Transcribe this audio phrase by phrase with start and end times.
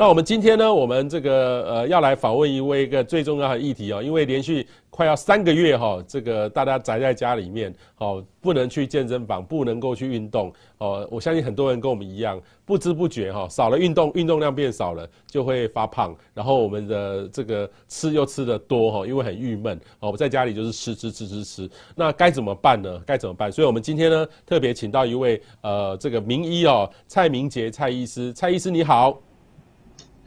[0.00, 4.66] 那我们今天呢，我们这个呃要来访问一位一个最重要的议题哦，因为连续。
[4.88, 23.00] 快要三个月哈，这个大家宅在家里面，哦，不能去健身房，不能够去运动，哦，我相信很多人跟我们一样，不知不觉哈，少了运动，运动量变少了，就会发胖，然后我们的这个吃又吃得多哈，因为很郁闷，哦，在家里就是吃吃吃吃吃，那该怎么办呢？
[23.06, 23.50] 该怎么办？
[23.50, 29.18] 所以我们今天呢，特别请到一位呃，这个名医哦，蔡明杰蔡医师，蔡医师你好。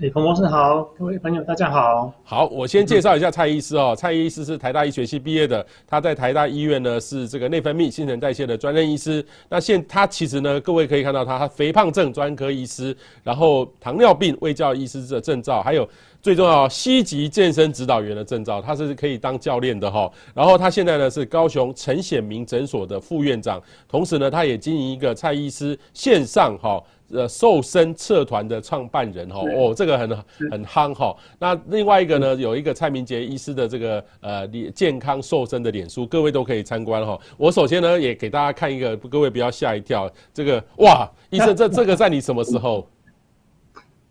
[0.02, 2.12] 哎，彭博士好，各位朋友大家好。
[2.24, 3.94] 好，我先介绍一下蔡医师哦。
[3.96, 9.24] 蔡医师是台大医学系毕业的，他在台大医院呢是这个内分泌、新陈代谢的专任医师。
[9.50, 15.88] 那现他其实呢，各位可以看到他，他肥胖症专科医师，然后糖尿病卫教医师的证照，还有
[16.24, 20.10] 最重要西级健身指导员的证照，他是可以当教练的哈。
[20.34, 26.82] 然后他现在呢是高雄陈显明诊所的副院长，同时呢他也经营一个蔡医师线上哈。
[27.12, 30.10] 呃，瘦身社团的创办人哈，哦，这个很
[30.50, 31.16] 很夯哈。
[31.38, 37.20] 那另外一个呢，有一个蔡明杰医师的这个呃健康瘦身的脸书，各位都可以参观哈。
[37.38, 42.88] 我首先呢，也给大家看一个，各位不要吓一跳，这个哇，医生这这个在你什么时候？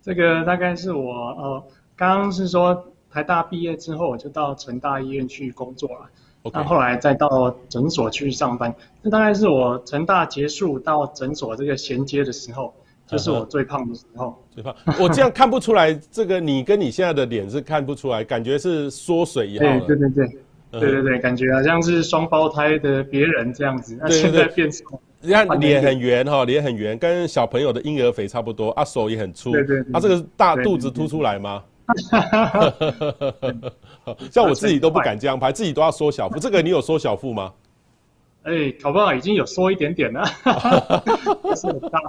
[0.01, 1.63] 这个大概是我呃，
[1.95, 6.09] 刚刚是说台大毕业之后，我就到成大医院去工作了。
[6.51, 12.73] 那.后来再到诊所去上班，这大概是我成大结束到诊所这个衔接的时候。
[13.05, 14.73] 就是我最胖的时候，最胖。
[14.97, 19.79] 我这样看不出来，这个你跟你现在的脸是看不出来，感觉是缩水一样。
[19.81, 20.25] 对对对
[20.71, 23.97] 对，对对对，感觉好像是双胞胎的别人这样子。
[23.99, 24.83] 那现在变瘦，
[25.19, 28.69] 你看脸很圆哈，脸很圆，跟小朋友的婴儿肥差不多。
[28.69, 29.51] 啊，手也很粗。
[29.51, 29.83] 对对。
[29.91, 31.61] 他这个大肚子凸出来吗？
[34.31, 36.37] 像我自己都不敢这样拍，自己都要缩小腹。
[36.39, 37.53] 这个你有缩小腹吗？
[38.43, 40.21] 哎，搞不好已经有缩一点点了，
[41.41, 41.99] 不是很大。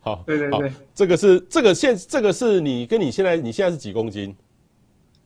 [0.00, 4.34] 好，对对对，这个是这个现这个是你跟你现在你现在是几公斤？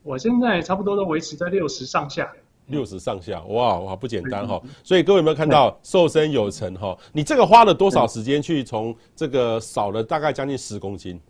[0.05, 2.31] 我现在差不多都维持在六十上下。
[2.67, 4.61] 六十上下，哇哇不简单哈！
[4.83, 6.97] 所以各位有没有看到瘦身有成哈？
[7.13, 11.21] 你这个花了多少时间去从这个少了大概将近十公斤？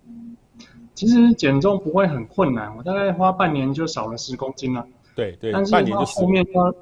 [0.97, 4.85] 其实减重不会很困难，我大概花半年就少了十公斤了。
[5.15, 6.75] 对对，但是半年就后面要。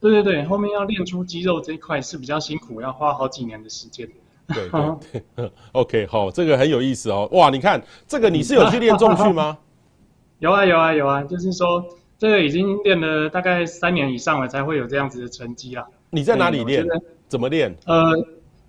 [0.00, 4.08] 对对对，后面要练出肌肉这一块是比较辛苦，要花好几年的时间。
[4.48, 7.28] 对对对， OK，好，这个很有意思哦。
[7.32, 9.58] 哇，你看这个你是有去练重训吗？
[10.40, 11.84] 有啊有啊有啊，就是说
[12.16, 15.86] 这个已经练了大概三年以上了，才会有这样子的成绩啦。
[16.08, 16.82] 你在哪里练？
[17.28, 17.76] 怎么练？
[17.84, 18.12] 呃，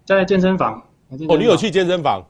[0.03, 0.83] 在健身房。
[1.29, 2.21] 哦，你有去健身房？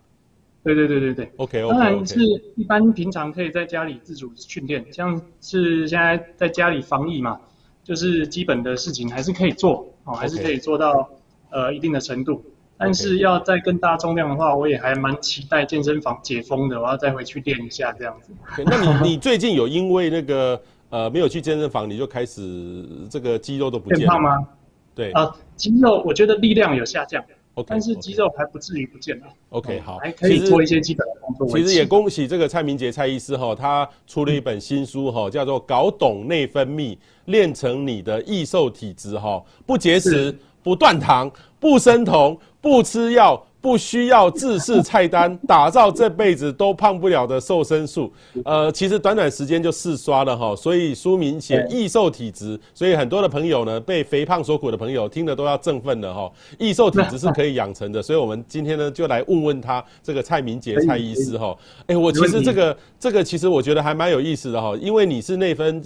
[0.63, 1.31] 对对对对对。
[1.37, 1.77] OK OK。
[1.77, 2.19] 当然是
[2.55, 7.39] 一般平常可以在家里自主训练，像是现在在家里防疫嘛。
[7.83, 11.09] 就是基本的事情还是可以做，哦，还是可以做到
[11.49, 12.45] 呃一定的程度。
[12.77, 18.31] 但是要再更大重量的话，我也还蛮期待健身房解封的，我要再回去练一下这样子。
[18.63, 24.47] 那你你最近有因为那个呃没有去健身房，你就开始这个肌肉都不见胖吗？
[24.93, 27.21] 对啊，肌肉我觉得力量有下降。
[27.67, 29.25] 但是肌肉还不至于不见了。
[29.49, 31.47] OK，好，还可以做一些基本的工作。
[31.57, 41.29] 其实也恭喜这个蔡明杰蔡医师哈，他出了一本新书哈，叫做《搞懂内分泌，练成你的易瘦体质》哈，不节食，不断糖，
[41.59, 43.45] 不生酮，不吃药。
[43.61, 48.11] 不需要自制菜单，打造这辈子都胖不了的瘦身术。
[48.43, 56.31] 呃，其实短短时间就四刷了哈，所以书名写易瘦体质，所以很多的朋友呢，被肥胖所苦的朋友听了都要振奋了哈。
[56.57, 61.55] 易瘦体质是可以养成的，所以我们今天呢就来问问他这个蔡明杰蔡医师哈。
[61.85, 65.79] 哎，我其实这个这个其实我觉得还蛮有意思的哈，因为你是内分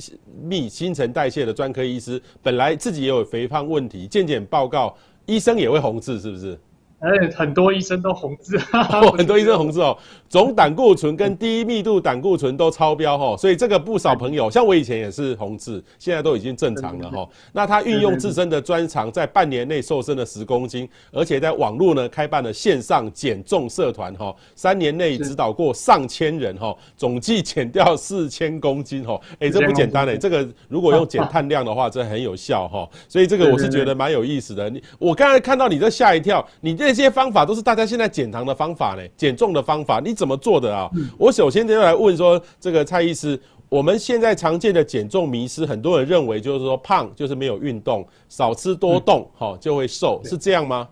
[0.47, 6.57] 泌新陈代谢的专科医师，本来自己也有肥胖问题，健检报告医生也会红字是不是？
[6.99, 8.57] 哎，很多医生都红字，
[9.17, 9.95] 很多医生红字哦。
[10.27, 17.27] 总胆固醇跟低密度胆固醇都超标哈，所以这个不少朋友，像我以前也是红字，现在都已经正常了哈。
[17.51, 29.19] 那他运用自身的专长，在半年内瘦身了十公斤，而且在网络呢开办了线上减重社团哈，三年内指导过上千人哈，总计减掉四千公斤哈。
[29.39, 32.89] 哎，这不简单哎，这个如果用减碳量的话，这很有效哈。
[33.07, 34.69] 所以这个我是觉得蛮有意思的。
[34.69, 40.35] 你我刚才看到你这吓一跳，你这些方法都是大家现在减糖的方法呢，减重的方法，你怎么？
[40.37, 40.89] 做的啊？
[41.17, 50.87] 我首先就来问说，这个蔡医师，我们现在常见的减重迷思，很多人认为就是说胖就是没有运动，少吃多动，好就会瘦，是这样吗？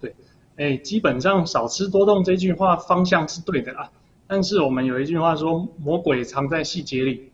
[0.00, 0.14] 对，
[0.56, 3.90] 哎，基本上少吃多动这句话方向是对的啦。
[4.26, 7.30] 但是我们有一句话说，魔鬼藏在细节里。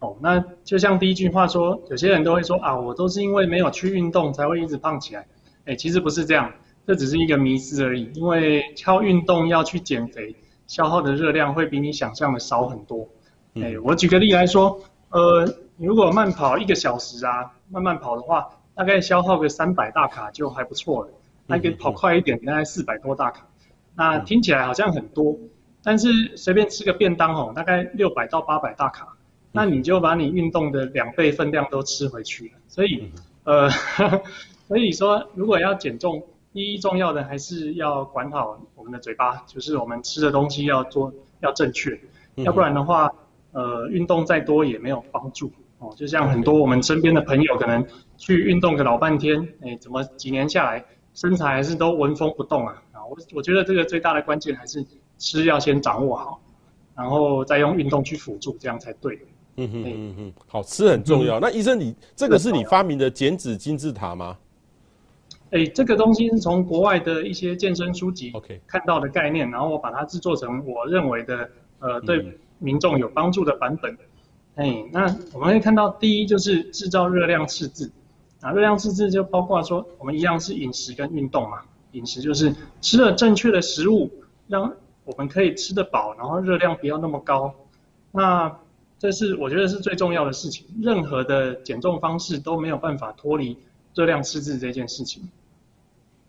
[0.00, 5.26] 哦，那就像第一句话说，有些人都会说啊，我都是因为没有去运动才会一直胖起来。
[5.64, 6.52] 哎，其实不是这样，
[6.86, 8.10] 这只是一个迷思而已。
[8.14, 10.34] 因为靠运动要去减肥，
[10.66, 13.08] 消耗的热量会比你想象的少很多。
[13.54, 14.80] 哎，我举个例来说，
[15.10, 21.10] 呃，如果慢跑一个小时啊，慢慢跑的话，大概消耗个三百大卡就还不错了。
[21.46, 23.46] 那个跑快一点，大概四百多大卡。
[23.94, 25.36] 那听起来好像很多，
[25.82, 29.16] 但是随便吃个便当吼，大概六百到八百大卡。
[29.54, 33.12] 那你就把你运动的两倍分量都吃回去了，所以，
[33.44, 33.68] 呃，
[34.66, 41.98] 所以说如果要减重，第一重要的还是要管好我们的嘴巴，就是我们吃的东西要做要正确，
[42.36, 43.10] 要不然的话，
[43.52, 45.92] 呃，运动再多也没有帮助哦。
[45.96, 47.84] 就像很多我们身边的朋友可能
[48.18, 50.84] 去运动个老半天，哎，怎么几年下来
[51.14, 52.82] 身材还是都纹风不动啊？
[52.92, 54.84] 啊，我我觉得这个最大的关键还是
[55.16, 56.40] 吃要先掌握好，
[56.94, 59.18] 然后再用运动去辅助，这样才对。
[59.56, 61.38] 嗯哼嗯哼，好吃很重要。
[61.38, 64.38] 嗯、那医生你，你这个是你发明的减脂金字塔吗？
[65.52, 68.32] 哎、欸，这个东西是从国外的一些健身书籍
[68.66, 73.96] 看到的概念，然后我把它制作成我认为的呃对民众有帮助的版本。
[74.54, 77.92] 哎、那我们可以看到，第一就是制造热量赤字。
[78.40, 81.60] 啊，热量赤字就包括说，我们一样是饮食跟运动嘛。
[81.92, 84.10] 饮食就是吃了正确的食物，
[84.48, 84.72] 让
[85.04, 87.54] 我们可以吃得饱，然后热量不要那么高。
[88.10, 88.58] 那
[88.98, 93.58] 这是我觉得是最重要的事情，任何的减重方式都没有办法脱离
[93.94, 95.28] 热量赤字这件事情。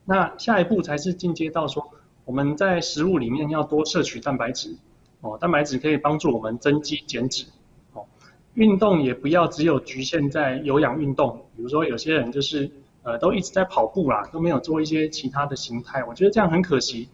[0.05, 1.91] 那下一步才是进阶到说，
[2.25, 4.75] 我们在食物里面要多摄取蛋白质，
[5.21, 7.45] 哦，蛋白质可以帮助我们增肌减脂，
[7.94, 8.05] 哦，
[8.53, 12.69] 运动也不要只有局限在有氧运动，比如说有些人就是
[13.03, 17.09] 呃都一直在跑步啦，都没有做一些其他的形态，我觉得这样很可惜。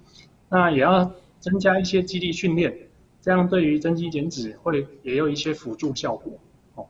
[0.50, 2.78] 那也要增加一些肌力训练。
[3.22, 6.40] 这样对于增肌减脂会也有一些辅助效果。
[6.76, 6.88] 哦，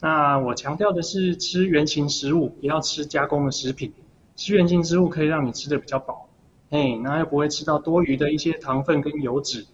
[0.00, 3.92] 那我强调的是吃原型食物，不要吃加工的食品。
[4.42, 6.28] 吃原型食物可以让你吃得比较饱，
[6.70, 9.64] 哎，那又不会吃到多余的一些糖分跟油脂。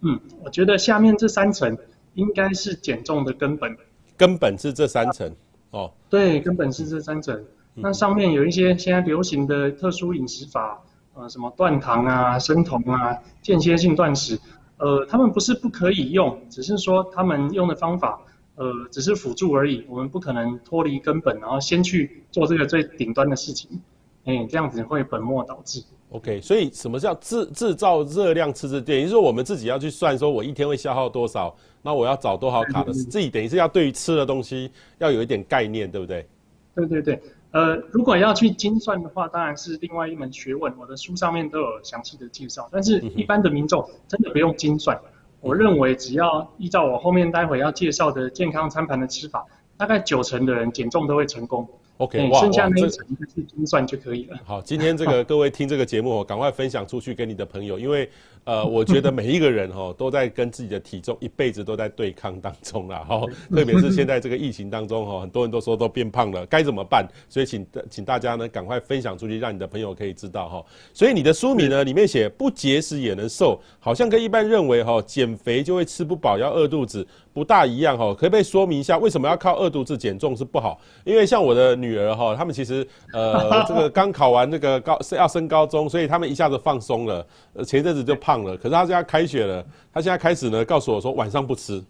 [0.00, 1.76] 嗯，我觉得下面这三层
[2.14, 3.76] 应该是减重的根本。
[4.16, 5.30] 根本是这三层。
[5.72, 7.44] 哦，对，根本是这三层。
[7.74, 10.82] 那上面有一些现在流行的特殊饮食法，
[11.12, 14.40] 呃，什么断糖啊、生酮啊、间歇性断食。
[14.78, 18.22] 呃，他们不是不可以用，只是说他们用的方法，
[18.54, 19.84] 呃，只是辅助而已。
[19.86, 23.80] 我们不可能脱离根本，然后先去做这个最顶端的事情，
[24.24, 25.82] 哎，这样子会本末倒置。
[26.10, 28.80] OK，所以什么叫制制造热量赤字？
[28.80, 36.26] 等于说我们自己要去算，说我一天会消耗多少，那我要找多少卡的，自己等于是要对于吃的东西要有一点概念，对不对？
[36.74, 37.20] 对对对。
[37.50, 40.72] 呃，如果要去精算的话，当然是另外一门学问。
[40.76, 42.68] 我的书上面都有详细的介绍。
[42.72, 45.00] 但是，一般的民众真的不用精算。
[45.40, 49.44] 我认为，只要依照我后面待会要介绍的健康餐盘的吃法，
[49.76, 51.68] 大概九成的人减重都会成功。
[51.98, 54.38] OK，哇，剩下那一层就是精算就可以了。
[54.44, 58.08] 好，今天这个 各位听这个节目，赶快分享出去给你的朋友，因为。
[58.44, 67.08] 呃，我觉得每一个人哦，都在跟自己的体重一辈子都在对抗当中啦，哈， 特别是现在这个疫情当中哈，很多人都说都变胖了，该怎么办？
[67.28, 70.64] 所以请请大家呢赶快分享出去，让你的朋友可以知道哈。
[70.92, 80.78] 所以你的书名呢里面写不节食也能瘦，好像跟一般认为哈减肥就会吃不饱要饿肚子不大一样哈，可不可以说明一下为什么要靠饿肚子减重是不好？
[81.04, 88.33] 因为像我的女儿哈，他们其实呃这个 刚考完那个高是要升高中，所以他们一下子放松了，呃前阵子就胖。
[88.42, 91.82] 了，可是他现在开学了，他现在开始呢，告诉我说晚上不吃，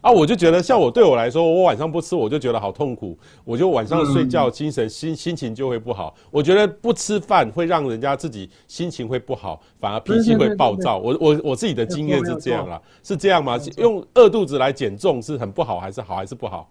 [0.00, 6.14] 啊，我就觉得像我对我来说，我晚上不吃，我就觉得好痛苦，我就晚上睡觉精神心心情就会不好。
[6.30, 10.96] 我觉得不吃饭会让人家自己心情会不好，反而脾气会暴躁。
[10.98, 13.58] 我我我自己的经验是这样啦，是这样吗？
[13.76, 16.70] 用饿肚子来减重是很不好，还是好，还是不好？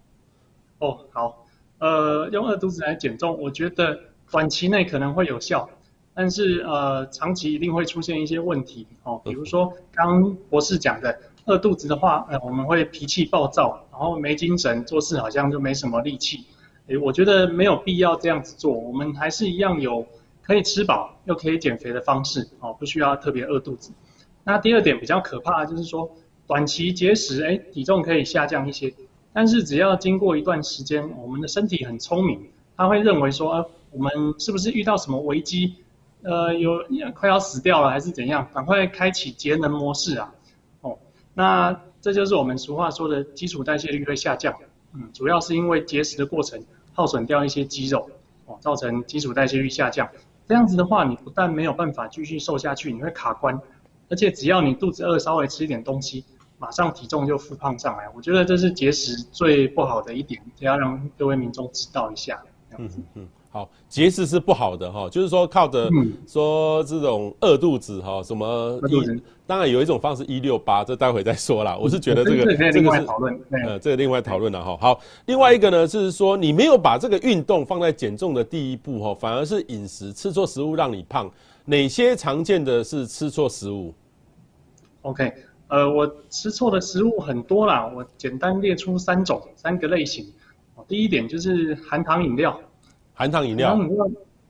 [0.79, 1.45] 哦，好，
[1.79, 3.99] 呃，用饿肚子来减重，我觉得
[4.31, 5.69] 短期内可能会有效。
[6.19, 16.43] 但是呃，长期一定会出现一些问题哦，比如说刚博士讲的，饿肚子的话，呃，我们会脾气暴躁，然后没精神，做事好像就没什么力气。
[16.87, 20.05] 诶，我觉得没有必要这样子做，我们还是一样有
[20.41, 23.93] 可以吃饱又可以减肥的方式哦，不需要特别饿肚子。
[24.43, 26.11] 那第二点比较可怕的就是说，
[26.45, 28.93] 短期节食，诶，体重可以下降一些，
[29.31, 35.75] 但是只要经过一段时间，我们的身体很聪明，他会认为说，呃，我们是不是遇到什么危机？
[36.21, 36.83] 呃，有
[37.15, 38.47] 快要死掉了还是怎样？
[38.53, 40.33] 赶快开启节能模式啊！
[40.81, 40.99] 哦，
[41.33, 44.53] 那这就是我们俗话说的基础代谢率会下降。
[44.93, 46.61] 嗯，主要是因为节食的过程
[46.93, 48.09] 耗损掉一些肌肉，
[48.47, 50.09] 哦，造成基础代谢率下降。
[50.45, 53.57] 这样子的话，你不但没有办法继续瘦下去，你会卡关，
[54.09, 56.25] 而且只要你肚子饿，稍微吃一点东西，
[56.57, 58.09] 马上体重就复胖上来。
[58.13, 62.41] 我觉得这是节食最不好的一点，要让各位民众知道一下。
[62.77, 63.27] 嗯嗯。
[63.51, 65.89] 好，节食是不好的哈，就是说靠着
[66.27, 71.75] 说这种饿肚子哈，什么一，当然有一种方式一六八，这待会再说啦。
[71.75, 74.77] 我是觉得这个这个是讨论，呃，这个另外讨论了哈。
[74.79, 81.27] 好，另外一个呢，就是说你没有把这个运动放在减重的第一步哈，反而是饮食吃错食物让你胖。
[81.65, 83.91] 哪些常见的是吃错食物
[85.01, 85.33] ？OK，
[85.69, 90.31] 呃，我吃错的食物很多啦，我简单列出三种三个类型。
[90.87, 92.59] 第一点就是含糖饮料。
[93.19, 93.77] 含糖饮料，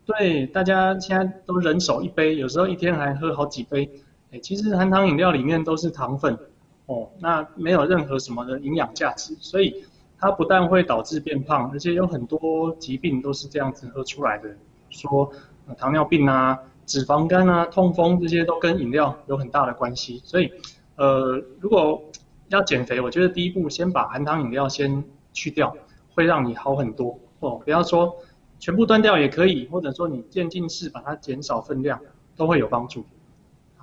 [0.05, 3.89] 对，大家现在都人手一杯，有时候一天还喝好几杯。
[4.31, 6.37] 哎，其实含糖饮料里面都是糖分，
[6.85, 9.83] 哦，那没有任何什么的营养价值，所以
[10.19, 14.55] 它不但会导致变胖，而且有很多疾病都是这样子喝出来的，
[14.91, 15.31] 说
[15.75, 20.21] 糖尿病啊、脂肪肝啊、痛风这些都跟饮料有很大的关系。
[20.23, 20.51] 所以，
[20.95, 22.03] 呃，如果
[22.49, 25.75] 要减肥，我觉得第一步先把含糖饮料先去掉，
[26.13, 27.59] 会让你好很多哦。
[27.65, 28.15] 不要说。
[28.59, 31.99] 全部断掉也可以，或者说你渐进式把它减少分量，
[32.35, 33.05] 都会有帮助。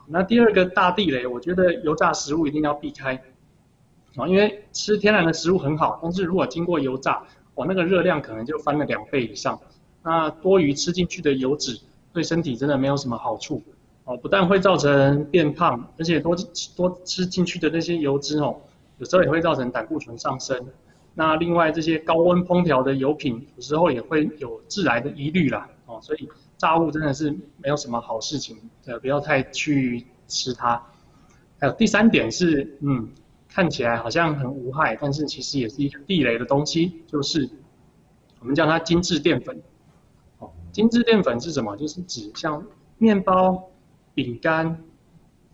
[0.06, 3.20] 那第二个大地雷，我觉得油炸食物一定要避开
[4.16, 7.24] 啊，因为吃天然的食物很好，但是如果经过油炸，
[7.56, 9.58] 哇，那个热量可能就翻了两倍以上。
[10.02, 11.80] 那多余吃进去的油脂
[12.12, 13.62] 对身体真的没有什么好处
[14.04, 16.36] 哦，不但会造成变胖，而且多
[16.76, 18.56] 多吃进去的那些油脂哦，
[18.98, 20.66] 有时候也会造成胆固醇上升。
[21.18, 30.80] 那另外这些高温烹调的油品，有时候也会有致癌的疑虑啦，哦，所以炸物真的是没有什么好事情，呃，不要太去吃它。
[31.58, 33.08] 还有第三点是，嗯，
[33.48, 37.48] 看起来好像很无害，但是其实也是一个地雷的东西，就是
[38.40, 39.58] 我们叫它精致淀粉。
[40.38, 41.74] 哦，精致淀粉是什么？
[41.78, 42.62] 就是指像
[42.98, 43.70] 面包、
[44.12, 44.84] 饼干、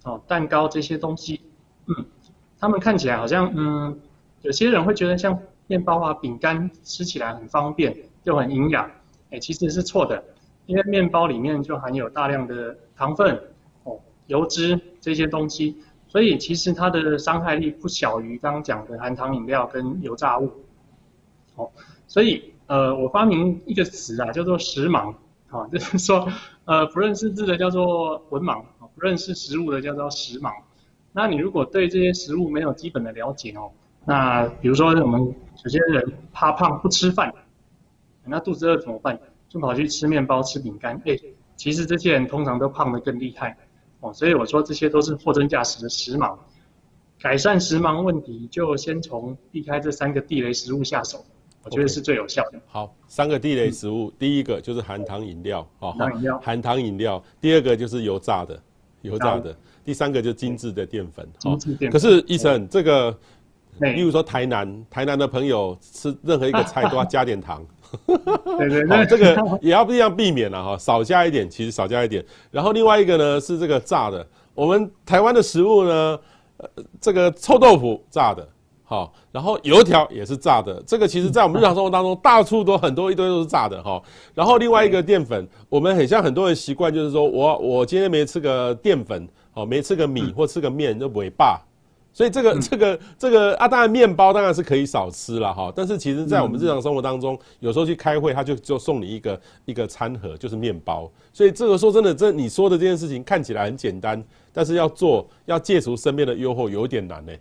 [0.02, 1.40] 哦蛋糕这些东西，
[1.86, 2.04] 嗯，
[2.58, 4.00] 它们看起来好像，嗯，
[4.40, 5.40] 有些人会觉得像。
[5.66, 8.90] 面包啊、饼干吃起来很方便又很营养，
[9.30, 10.22] 哎，其实是错的，
[10.66, 13.40] 因为面包里面就含有大量的糖分、
[13.84, 15.76] 哦、油脂这些东西，
[16.08, 20.50] 所以其实它的伤害力不小于刚刚讲的含糖饮料跟油炸物。
[21.56, 21.70] 哦，
[22.06, 25.14] 所以呃，我发明一个词啊，叫做食盲，
[25.48, 26.28] 啊， 就是说
[26.64, 28.62] 呃，不认识字的叫做文盲，
[28.94, 30.50] 不认识食物的叫做食盲。
[31.12, 33.70] 那你如果对这些食物没有基本的了解哦。
[34.04, 35.22] 那比如说我们
[35.64, 37.32] 有些人怕胖不吃饭，
[38.24, 39.18] 那肚子饿怎么办？
[39.48, 41.14] 就跑去吃面包吃饼干，哎，
[41.56, 43.54] 其实这些人通常都胖得更厉害
[44.00, 44.10] 哦。
[44.14, 46.34] 所以我说这些都是货真价实的时髦。
[47.20, 51.22] 改善时髦问题，就先从避开这三个地雷食物下手，
[51.64, 52.58] 我觉得是最有效的。
[52.58, 52.62] Okay.
[52.66, 57.22] 好，三个地雷食物，嗯、第一个就是含糖饮料，哦，含糖饮料，含糖饮料。
[57.42, 58.58] 第二个就是油炸的，
[59.02, 59.54] 油炸的。
[59.84, 61.92] 第三个就是精致的淀粉，精致淀粉。
[61.92, 63.16] 可是医生这个。
[63.90, 67.64] 例如说台南，台南的朋友吃任何一个菜都要加点糖，
[68.06, 72.24] 对对对， 这个 也要不一样避免了哈，少加一点，其实少加一点。
[72.50, 76.18] 然后另外一个呢是这个炸的，我们台湾的食物呢，
[76.58, 76.68] 呃，
[77.00, 78.46] 这个臭豆腐炸的，
[78.84, 84.00] 好，然后油条也是炸的，这个其实在我们日常生活当中到处都很多一堆都是炸的哈。
[84.34, 91.60] 然后另外一个淀粉，我们很像很多人习惯就是说我我今天没吃个淀粉，哦，没吃个米或吃个面就尾巴。
[92.14, 95.72] 所以这个这个这个啊，当然面包当然是可以少吃了哈。
[95.74, 101.10] 但是其实，在我们日常生活当中，有时候去开会，他就就送你一个一个餐盒，就是面包。
[101.32, 107.32] 所以这个说真的，这你说的这件事情看起来很简单，但是要做要戒除身边的诱惑，有点难呢。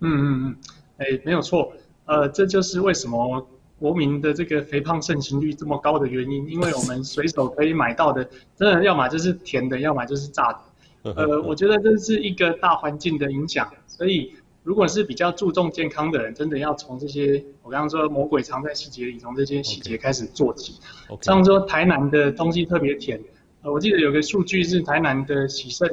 [0.00, 0.56] 嗯嗯嗯，
[0.98, 1.72] 哎，没有错。
[2.06, 3.46] 呃，这就是为什么
[3.78, 10.58] 国民的这个肥胖盛行率这么高的原因，因为我们随手可以买到的，真的要么就是甜的，要么就是炸的。
[11.16, 14.32] 呃，我觉得这是一个大环境的影响，所以
[14.62, 20.74] 如果是比较注重健康的人，真的要从这些我刚刚说魔鬼藏在细节里，从这些细节开始做起。
[21.08, 21.24] Okay.
[21.24, 23.20] 像说台南的东西特别甜，
[23.62, 25.88] 呃，我记得有个数据是台南的喜肾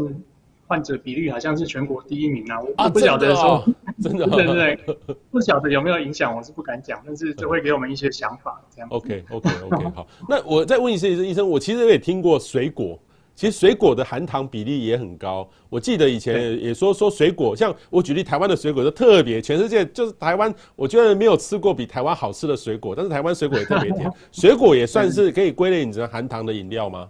[0.68, 3.66] 患者比率好像是全国第一名啊，我不晓得说
[4.04, 8.88] 真的、 对对对，不晓得有没有影响，我是不敢讲，但是就会给我们一些想法这样。
[8.92, 13.00] OK OK OK 好，那我再问一下医生，我其实也听过水果。
[13.40, 27.10] 其实水果的含糖比例也很高，我记得以前也说说水果，像我举例台湾的水果就特别，全世界就是台湾，我觉得没有吃过比台湾好吃的水果，但是台湾水果也特别甜， 水果也算是可以归类成含糖的饮料吗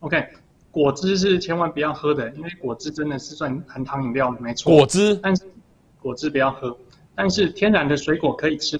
[0.00, 0.22] ？OK，
[0.70, 4.70] 果汁是千万不要喝的，因为果汁真的是算含糖饮料，没错。
[4.70, 5.44] 果汁，但是
[5.98, 6.76] 果汁不要喝，
[7.14, 8.78] 但是天然的水果可以吃。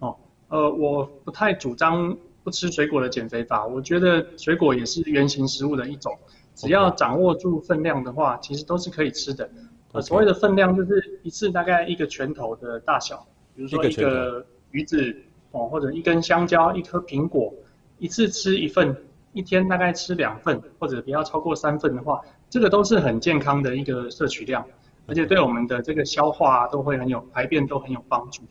[0.00, 0.16] 哦，
[0.48, 2.16] 呃，我不太主张。
[2.46, 6.16] 不吃水果的减肥法，我觉得水果也是原型食物的一种，
[6.54, 9.50] 只要掌握住分量的话，其实都是可以吃的。
[9.90, 13.26] 呃，所谓的分量就是一次大概一个拳头的大小，
[13.56, 15.16] 比如说一个鱼子
[15.50, 17.52] 哦，或者一根香蕉、一颗苹果，
[17.98, 18.96] 一次吃一份，
[19.32, 24.64] 一天大概吃两份，或者不要超过三份的话，这个都是很健康的一个摄取量，
[25.08, 28.44] 而且对我们的这个消化都会很有排便都很有帮助。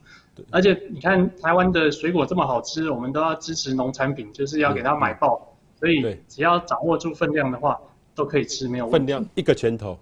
[0.51, 5.55] 而且你看台湾的水果这么好吃，我们都要支持农产品，就是要给它买爆。
[5.77, 7.77] 所以只要掌握住分量的话，
[8.15, 8.97] 都可以吃，没有问题。
[8.97, 9.97] 分量一个拳头，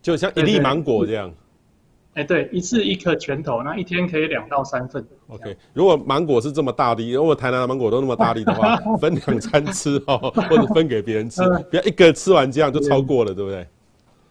[0.00, 1.32] 就像一粒芒果这样。
[2.14, 5.06] 哎，对，一次一颗拳头，那一天可以两到三份。
[5.26, 10.16] OK，如果芒果是这么大粒，如果台南的芒果都那么大粒的话， 分两餐吃哦，
[10.48, 13.66] 或者分给别人吃， 不要一个吃完这样就超过了，对不对？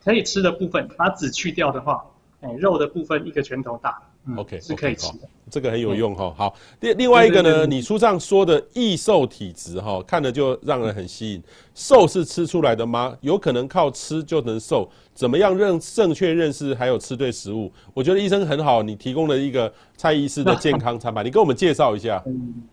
[0.03, 2.03] 可以吃的部分，把籽去掉的话，
[2.41, 4.01] 哎，肉的部分一个拳头大。
[4.37, 6.33] OK，是可以吃的，这个很有用哈。
[6.35, 11.43] 好，另另外一个呢，你书上说的易瘦体质哈，看了就让人很吸引。
[11.75, 13.15] 瘦是吃出来的吗？
[13.21, 14.89] 有可能靠吃就能瘦？
[15.13, 17.71] 怎么样认正确认识还有吃对食物？
[17.93, 22.21] 我觉得医生很好，你提供了一个蔡医师的健康餐盘， 你给我们介绍一下。
[22.25, 22.63] 嗯，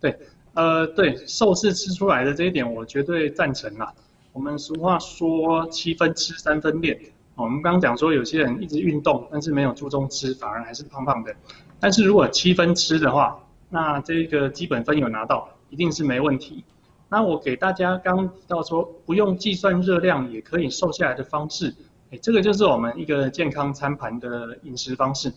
[0.00, 0.18] 对，
[0.54, 3.92] 呃，对，瘦是吃出来的这一点，我绝对赞成啦。
[4.32, 6.98] 我们俗话说七分吃三分练。
[7.36, 11.36] 我们刚刚讲说，有些人一直运动，但是没有注重吃，反而还是胖胖的。
[11.78, 13.38] 但是如果七分吃的话，
[13.68, 16.64] 那这个基本分有拿到，一定是没问题。
[17.08, 21.74] 那我给大家刚提到说，不用计算热量也可以瘦下来的方式，
[22.10, 25.32] 哎，这个就是我们一个健康餐盘的饮食方式。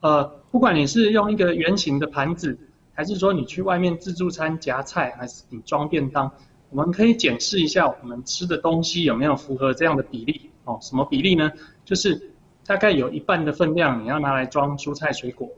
[0.00, 2.58] 呃，不管你是用一个圆形的盘子，
[2.92, 6.32] 还是说你去外面自助餐夹菜，还是你装便当，
[6.70, 10.50] 我们可以检视一下我们吃的东西有没有符合这样的比例。
[10.64, 11.50] 哦，什么比例呢？
[11.84, 12.30] 就是
[12.64, 15.48] 大概有一半的分量你要拿来装蔬菜水果，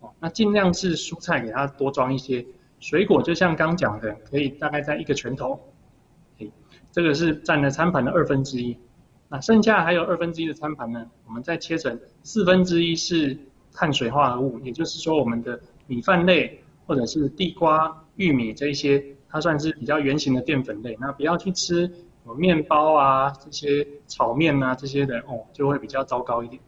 [0.00, 2.46] 哦，那尽量是蔬菜给它多装一些，
[2.78, 5.60] 水果就像刚讲的，可以大概在一个拳头，
[6.38, 6.50] 诶，
[6.92, 8.78] 这个是占了餐盘的二分之一，
[9.28, 13.36] 那剩下还有二分之一的餐盘呢，我们再切成四分之一是
[13.72, 21.90] 碳水化合物，也就是说我们的米饭类或者是地瓜、玉米这一些，它算是比较圆形的淀粉类，那不要去吃。
[22.34, 26.60] 面包啊，这些炒面啊，这些的哦，就会比较糟糕一点。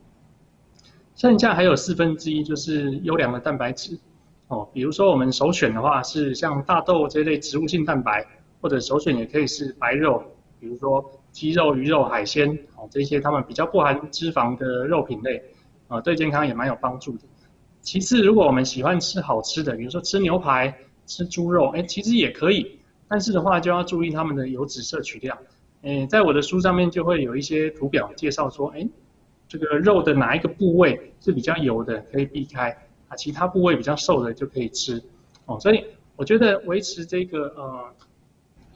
[1.14, 3.98] 剩下还有四分之一就是优良的蛋白质
[4.48, 8.26] 哦，比如说我们首选的话是像大豆这类植物性蛋白，
[8.60, 10.22] 或者首选也可以是白肉，
[10.58, 15.42] 比如说鸡肉、鱼肉、海鲜哦，这些它们比较不含脂肪的肉品类
[15.88, 17.24] 啊，对健康也蛮有帮助的。
[17.82, 20.74] 其次，如果我们喜欢吃好吃的，比如说吃牛排、
[21.06, 22.79] 吃猪肉，哎，其实也可以。
[23.10, 25.36] 但是的话，就要注意他们的油脂摄取量。
[25.82, 28.88] 诶，在我的书上面就会有一些图表介绍说，诶，
[29.48, 32.70] 这个肉的哪一个部位是比较油的，可以避开
[33.08, 35.02] 啊；其他部位比较瘦的就可以吃。
[35.46, 37.92] 哦，所以我觉得维持这个呃，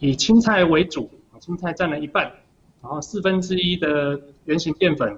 [0.00, 2.24] 以青菜为主，青菜占了一半，
[2.82, 5.16] 然后四分之一的原型淀粉，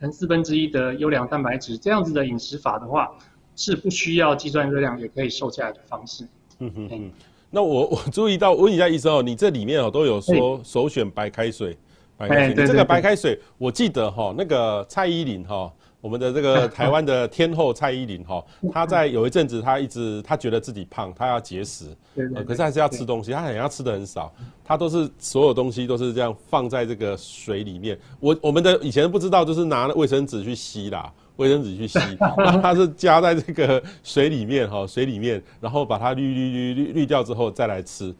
[0.00, 3.14] 跟四分之一的优良蛋白质，这样子的饮食法的话，
[3.54, 6.24] 是不需要计算热量也可以瘦下来的方式。
[6.60, 7.12] 嗯嗯嗯。
[7.54, 11.78] 那我 我注意到，问一下医生哦，你这里面哦都有说首选白开水，
[12.16, 21.86] 白开水，你这个白开水，我记得哈，那个蔡依林哈，我们的这个 台湾的天后蔡依林哈，她在有一阵子她一直她觉得自己胖，她要节食，
[22.34, 31.12] 呃，可是还是要吃东西，她好像吃的很少，她都是所有东西都是这样放在这个水里面，我我们的以前不知道，就是拿卫生纸去吸啦。
[31.36, 31.98] 卫生纸去吸，
[32.38, 38.14] 那它是加在这个水里面哈，水里面，然后把它滤滤滤滤滤掉之后再来吃，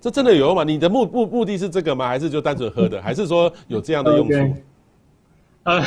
[0.00, 0.64] 这真的有用吗？
[0.64, 2.06] 你的目目目的是这个吗？
[2.06, 3.00] 还是就单纯喝的？
[3.00, 4.54] 还是说有这样的用处？Okay.
[5.64, 5.82] 呃，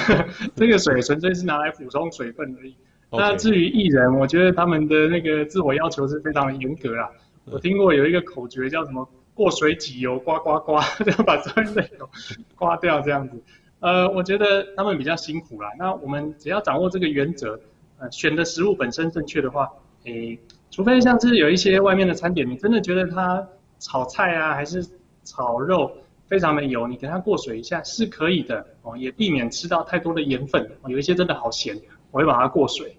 [0.56, 2.76] 这个水纯粹是拿来补充水分而已。
[3.12, 7.10] 那至于艺人，我觉得他们的那个自我要求是非常的严格啦。
[7.46, 12.10] 我听过有一个口诀叫什么“过水挤油，刮刮刮”， 就要把所有的油
[12.56, 13.36] 刮掉这样子。
[13.82, 15.70] 呃，我觉得他们比较辛苦啦。
[15.78, 17.60] 那我们只要掌握这个原则，
[17.98, 19.68] 呃，选的食物本身正确的话，
[20.04, 20.40] 诶，
[20.70, 23.48] 除非像是有一些外面的餐点，你真的觉得它
[23.80, 24.86] 炒菜啊，还是
[25.24, 25.92] 炒肉
[26.28, 30.72] 非常的油，你给它过水一下是可以的哦，也避免吃到太多的盐分。
[30.88, 31.76] 有一些真的好咸，
[32.12, 32.96] 我会把它过水。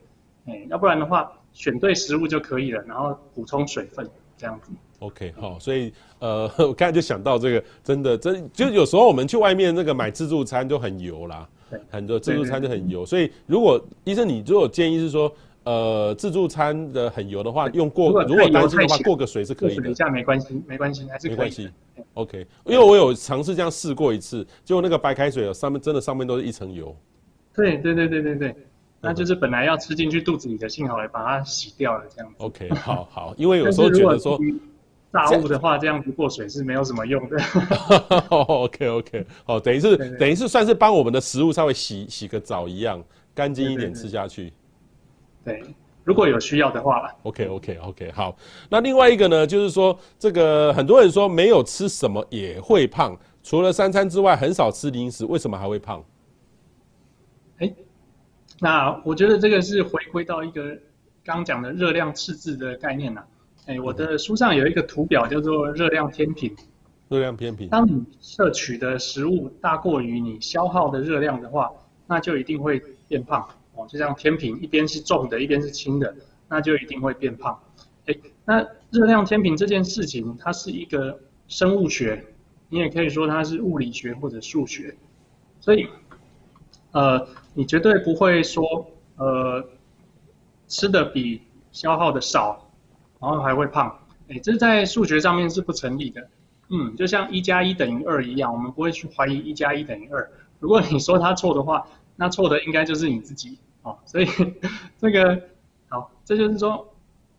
[0.47, 4.05] 诶，要不然的话，选对食物就可以了，然后补充水分
[4.37, 4.73] 这样子。
[5.03, 11.49] OK，好，所以呃， 我刚才就想到这个，真的，真就有时候我们去外面那个买自助餐就很油啦，
[11.91, 15.33] 很多自助餐就很油，所以如果医生你如果建议是说，
[15.65, 21.69] 呃，自助餐的很油的话，用过如果担心的话，过个水是可以的，等一下没关系，没关系，还是没关系。
[22.15, 26.95] OK，因为我有尝试这样试过一次，结果那个白开水上面真的上面都是一层油。
[27.55, 28.57] 对对对对对对，
[29.01, 32.37] 那就是本来要吃进去肚子里的，幸好也把它洗掉了这样子。
[32.38, 34.38] OK，好好，因为有时候觉得说。
[35.12, 37.37] 炸物的话，这样子过水是没有什么用的。
[38.31, 43.03] OK OK，好，等于是等于是算是帮我们的食物稍微洗洗个澡一样，
[43.35, 44.53] 干净一点吃下去。
[45.44, 45.62] 对，
[46.03, 47.14] 如果有需要的话。
[47.25, 48.35] OK OK OK，好。
[48.70, 56.03] 那另外一个呢，就是说这个很多人说没有吃什么也会胖，除了三餐之外很少吃零食，为什么还会胖？
[57.59, 57.77] 哎、欸，
[58.61, 60.70] 那我觉得这个是回归到一个
[61.22, 63.27] 刚刚讲的热量赤字的概念呐、啊。
[63.66, 66.53] 哎，我的书上有一个图表叫做热量天平。
[67.09, 67.68] 热量天平。
[67.68, 71.70] 当你摄取的食物大过于你消耗的热量的话，
[72.09, 73.87] 那就一定会变胖哦。
[73.88, 76.12] 就像天平，一边是重的，一边是轻的，
[76.48, 77.57] 那就一定会变胖。
[78.07, 82.25] 哎，那热量天平这件事情，它是一个生物学，
[82.68, 84.96] 你也可以说它是物理学或者数学。
[85.61, 85.87] 所以，
[86.90, 89.64] 呃，你绝对不会说，呃，
[90.66, 92.62] 吃的比消耗的少。
[93.23, 96.29] 然后还会胖，哎，这在数学上面是不成立的。
[96.71, 100.29] 嗯，就像一加一等于二一样，我们不会去怀疑一加一等于二。
[100.59, 103.97] 如果你说他错的话，那错的应该就是你自己哦。
[104.05, 104.27] 所以
[104.99, 105.41] 这个
[105.89, 106.93] 好，这就是说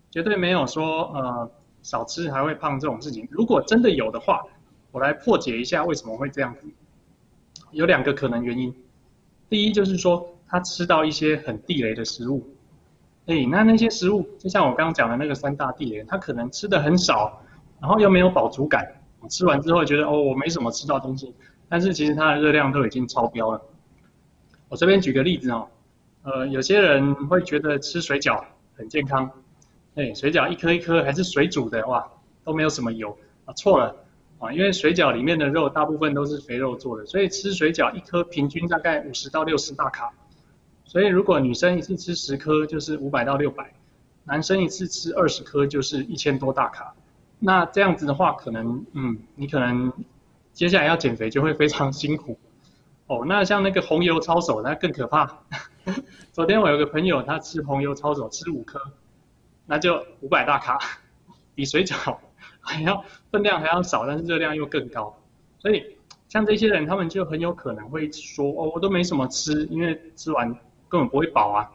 [0.10, 3.28] 绝对没有说呃少吃还会胖这种事情。
[3.30, 4.42] 如果真的有的话，
[4.92, 6.68] 我来破解一下为什么会这样子。
[7.72, 8.74] 有两个可能原因，
[9.50, 12.48] 第一就是说他吃到一些很地雷的食物。
[13.26, 17.42] 哎，那那些食物，就像我刚刚讲的那个三大地雷，他可能吃的很少，
[17.80, 18.86] 然后又没有饱足感，
[19.30, 21.34] 吃完之后觉得哦，我没什么吃到东西，
[21.70, 23.62] 但是其实它的热量都已经超标了。
[24.68, 25.70] 我这边举个例子哦，
[26.24, 28.44] 呃，有些人会觉得吃水饺
[28.76, 29.32] 很健康，
[29.96, 32.06] 哎，水饺一颗一颗还是水煮的哇，
[32.44, 33.96] 都没有什么油啊，错了
[34.40, 40.12] 啊，因为水饺里面的肉大部分都是肥肉做的，所以吃水饺一颗平均大概五十到六十大卡。
[40.86, 43.64] 所以，如果女生一次吃十颗，就是五百到六百；
[44.26, 46.94] 男生一次吃二十颗，就是一千多大卡。
[47.40, 49.92] 那这样子的话，可能，嗯，你可能
[50.54, 52.38] 接下来要减肥就会非常辛苦。
[53.08, 55.40] 哦，那像那个红油抄手，那更可怕。
[56.32, 58.80] 昨天我有个朋友，他吃红油抄手吃五颗，
[59.66, 60.80] 那就五百大卡，
[61.56, 62.18] 比水饺
[62.62, 65.18] 还要分量还要少，但是热量又更高。
[65.60, 65.98] 所以，
[66.30, 70.56] 像这些人，他们就很有可能会说，哦，我都没什么吃，因为吃完。
[70.94, 71.72] 根本不会饱啊，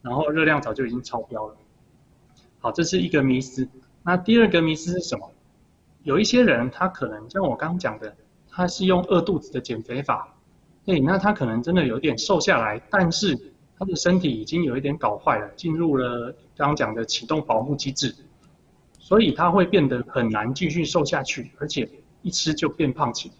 [0.00, 1.54] 然后热量早就已经超标了。
[2.58, 3.68] 好，这是一个迷思。
[4.02, 5.30] 那第二个迷思是什么？
[6.04, 8.16] 有一些人他可能像我刚刚讲的，
[8.48, 10.34] 他是用饿肚子的减肥法，
[10.86, 13.38] 对，那他可能真的有点瘦下来，但是
[13.78, 18.16] 他的身体已经有一点搞坏了，进入了刚刚讲的启动保护机制，
[18.98, 21.86] 所以他会变得很难继续瘦下去，而且
[22.22, 23.34] 一吃就变胖起来。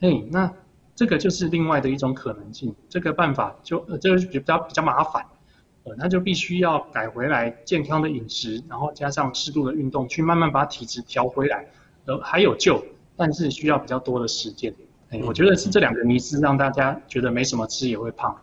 [0.00, 0.52] 嘿，那。
[1.00, 5.24] 这个就是另外的一种可能性，这个办法就呃，这个比较比较麻烦，
[5.84, 11.66] 呃，那就必须要改回来健康的饮食，然后加上适度的运动，去慢慢把体质调回来，
[12.04, 12.84] 呃，还有救，
[13.16, 14.74] 但是需要比较多的时间。
[15.08, 18.36] 哎，我觉得是这两个迷思让大家觉得没什么吃也会胖。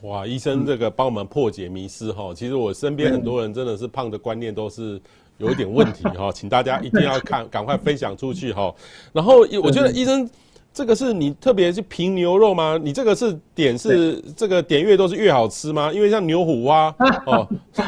[0.00, 4.98] 哇，医生这个帮我们破解迷思哈，嗯，其实我身边很多人真的是胖的观念都是
[5.36, 8.74] 有一点问题哈，请大家一定要看，赶快分享出去哈。
[9.12, 10.26] 然后我觉得医生。
[10.72, 12.80] 这个是你特别是评牛肉吗？
[12.82, 15.92] 你这个是点是这个点越多是越好吃吗？
[15.92, 16.94] 因为像牛虎蛙
[17.26, 17.46] 哦，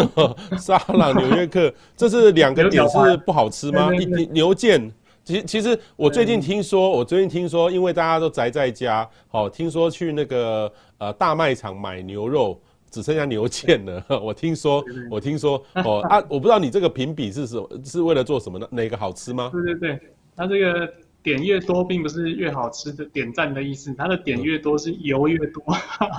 [0.61, 3.91] 沙朗纽约客，这是两个点是不好吃吗？
[3.95, 4.91] 一牛腱，
[5.25, 14.05] 其实其实我最近听说，我最近听说，因为大家都宅在家，好、哦，听说去那个呃大卖场买牛肉只剩下牛腱了。
[14.23, 18.69] 我听说，我听说哦啊，我不知道你这个评比是什么，是为了做什么呢？
[18.71, 19.51] 哪个好吃吗？
[19.55, 20.01] 对对对，
[20.37, 20.93] 它这个。
[21.25, 25.65] 点越多，并不是越好吃的点赞的意思，它的点越多是油越多，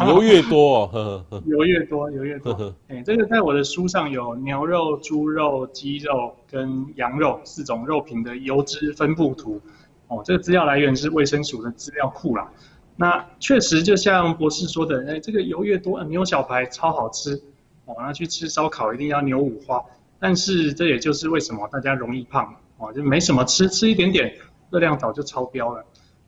[0.07, 2.51] 油越多，呵呵油越多，油越多。
[2.87, 9.61] 哎、欸，这个在我的书上有牛肉、猪肉、鸡肉跟羊肉四种肉品的油脂分布图。
[10.07, 12.51] 哦，这个资料来源是卫生署的资料库啦。
[12.95, 17.39] 那确实就像博士说的，哎、欸，这个油越多，牛小排超好吃。
[17.85, 19.79] 哦，那去吃烧烤一定要牛五花。
[20.19, 24.33] 但是这也就是为什么大家容易胖，哦，就没什么吃，吃一点点。
[24.75, 25.85] 热量早就超标了，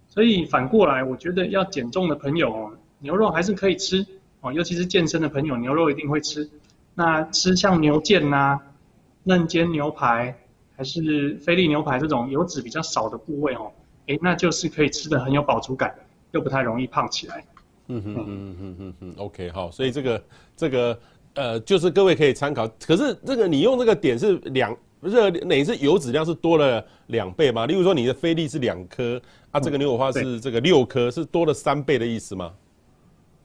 [0.07, 4.05] 所以反过来，我觉得要减重的朋友哦，牛肉还是可以吃
[4.39, 6.49] 哦，尤其是健身的朋友，牛肉一定会吃。
[6.95, 8.61] 那吃像牛腱呐、啊、
[9.23, 10.33] 嫩煎牛排，
[10.77, 13.69] 还是菲力牛排这种油脂比较少的部位哦，
[14.05, 15.93] 诶，那就是可以吃的很有饱足感，
[16.31, 17.45] 又不太容易胖起来。
[17.87, 20.23] 嗯哼嗯嗯哼嗯嗯，OK 好，所以这个
[20.55, 20.97] 这个
[21.33, 22.65] 呃，就是各位可以参考。
[22.87, 24.73] 可是这个你用这个点是两。
[25.07, 27.65] 热哪是油脂量是多了两倍吗？
[27.65, 29.19] 例如说你的菲力是两颗，
[29.51, 32.53] 啊，这个牛五花是这个六颗，是多了三倍的意思吗？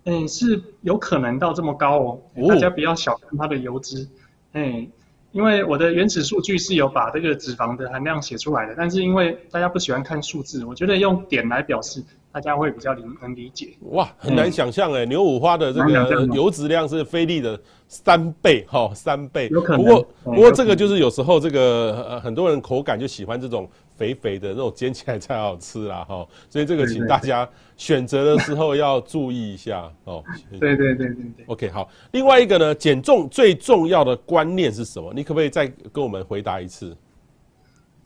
[0.04, 4.08] 嗯，是有可能到这么高哦，大家不要小看它的油脂。
[4.52, 4.86] 哎，
[5.32, 13.70] 因为我的原始数据是有把这个脂肪的含量写出来的，但是因为大家不喜欢看数字，我觉得用点来表示，大家会比较理能理解。
[13.90, 19.48] 哇，很难想象哎，牛五花的这个油脂量是菲力的三倍哈，三倍。
[19.50, 19.82] 有可能。
[19.82, 23.68] 不过不过这个就是有时候这个呃很多人口感就喜欢这种。
[24.02, 30.24] 肥肥的那种煎起来才好吃啦， 哈，所以这个请大家选择的时候要注意一下 哦。
[30.58, 31.44] 对对对对对。
[31.46, 31.88] OK，好。
[32.10, 35.12] 另外一个呢，减重最重要的观念是什么？
[35.14, 36.96] 你可不可以再跟我们回答一次？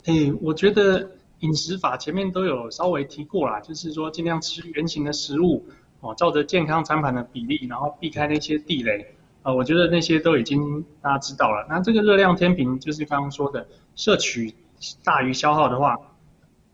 [0.03, 5.65] 欸，我觉得饮食法前面都有稍微提过啦，就是说尽量吃原形的食物
[6.01, 9.03] 哦，照着健康餐盘的比例，然后避开那些地雷。
[9.41, 11.65] 呃，我觉得那些都已经大家知道了。
[11.67, 14.53] 那这个热量天平就是刚刚说的摄取。
[15.03, 15.97] 大于消耗的话，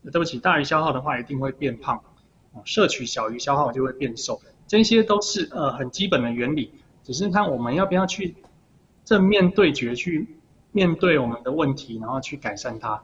[0.02, 2.02] 对不起，大于消耗的话一定会变胖，
[2.64, 8.36] 摄取小于消耗就会变瘦，这些都是呃很基本的原理，只是看我们要不要去
[9.04, 10.36] 正面对决，去
[10.72, 13.02] 面对我们的问题，然后去改善它。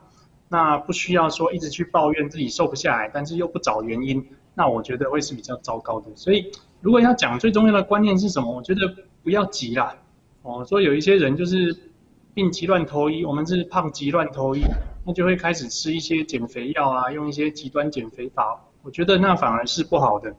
[0.49, 6.07] 那不需要说一直去抱怨自己瘦不下来，但是又不找原因，那我觉得会是比较糟糕的。
[6.15, 8.81] 所以如果要讲最重要的观念是什么，我觉得
[9.23, 9.95] 不要急啦。
[10.41, 11.90] 哦，说有一些人就是
[12.33, 14.61] 病急乱投医，我们是胖急乱投医。
[15.03, 20.35] 那就会开始吃一些减肥药啊，用一些极端减肥法，我觉得那反而是不好的。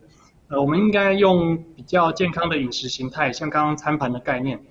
[0.46, 4.64] 呃，我们应该用比较健康的饮食形态，像刚刚餐盘的概念，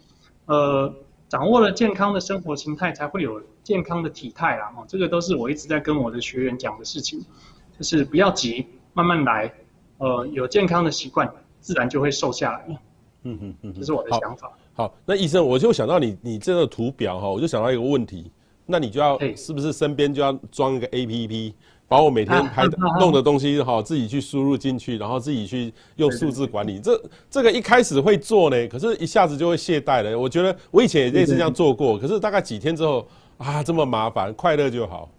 [0.46, 0.94] 呃，
[1.28, 4.72] 掌握了健康的生活形态，才会有健康的体态啦。
[4.78, 7.20] 哦，这个都是我一直在跟我的学员讲的事情，
[7.78, 9.54] 就是不要急，慢慢来。
[9.98, 11.30] 呃，有健康的习惯，
[11.60, 12.66] 自然就会瘦下来。
[13.24, 14.54] 嗯嗯嗯，这是我的想法。
[14.74, 18.32] 好，那医生，我就想到你你这个图表哈，我就想到一个问题。
[18.66, 21.54] 那你就要是不是身边就要装一个 APP，
[21.90, 26.80] 把我每天拍的弄的东西哈，自己去输入进去，然后自己去用数字管理。
[26.80, 30.18] 这这个一开始会做呢，可是一下子就会懈怠了。
[30.18, 33.06] 我觉得我以前也类似这样做过，可是大概几天之后
[33.38, 35.10] 啊，这么麻烦，快乐就好。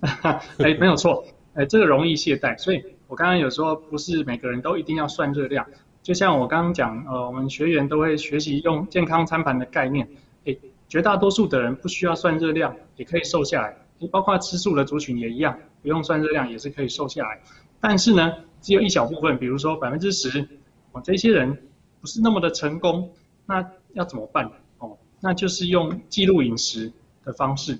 [0.58, 2.58] 哎，没有错，哎，这个容易懈怠。
[2.58, 5.64] 所以我刚刚有说，不是每个人都一定要算热量。
[6.04, 10.06] 就像我刚刚讲，呃，我们学员都会学习用健康餐盘的概念。
[10.44, 13.74] 诶绝大多数的人不需要算热量，也可以瘦下来。
[14.12, 17.40] 包括吃素的族群也一样，不用算热量也是可以瘦下来。
[17.80, 20.46] 但是呢，只有一小部分，比如说百分之十，
[20.92, 21.56] 哦，这些人
[22.02, 23.10] 不是那么的成功。
[23.46, 24.50] 那要怎么办？
[24.80, 26.92] 哦，那就是用记录饮食
[27.24, 27.78] 的方式，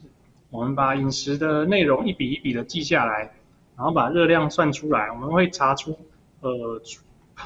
[0.49, 3.35] 我们把饮食的内容一笔一笔的记下来，
[3.77, 5.99] 然后把热量算出来，我们会查出
[6.41, 6.81] 呃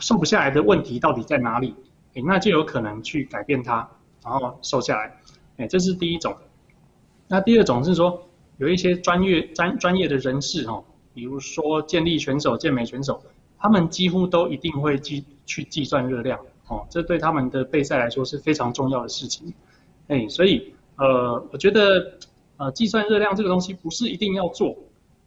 [0.00, 1.74] 瘦不下来的问题到底在哪里，
[2.14, 3.88] 诶，那就有可能去改变它，
[4.24, 5.20] 然后瘦下来。
[5.56, 6.36] 哎，这是第一种。
[7.26, 13.22] 那第二种是说，有一些专业专专业的人士哦，比如说健力选手、健美选手，
[13.58, 19.52] 他们几乎都一定会计去计算热量哦，这对他们的备赛来说是非常重要的事情。
[20.06, 22.18] 哎，所以呃，我觉得
[22.56, 24.76] 呃，计算热量这个东西不是一定要做，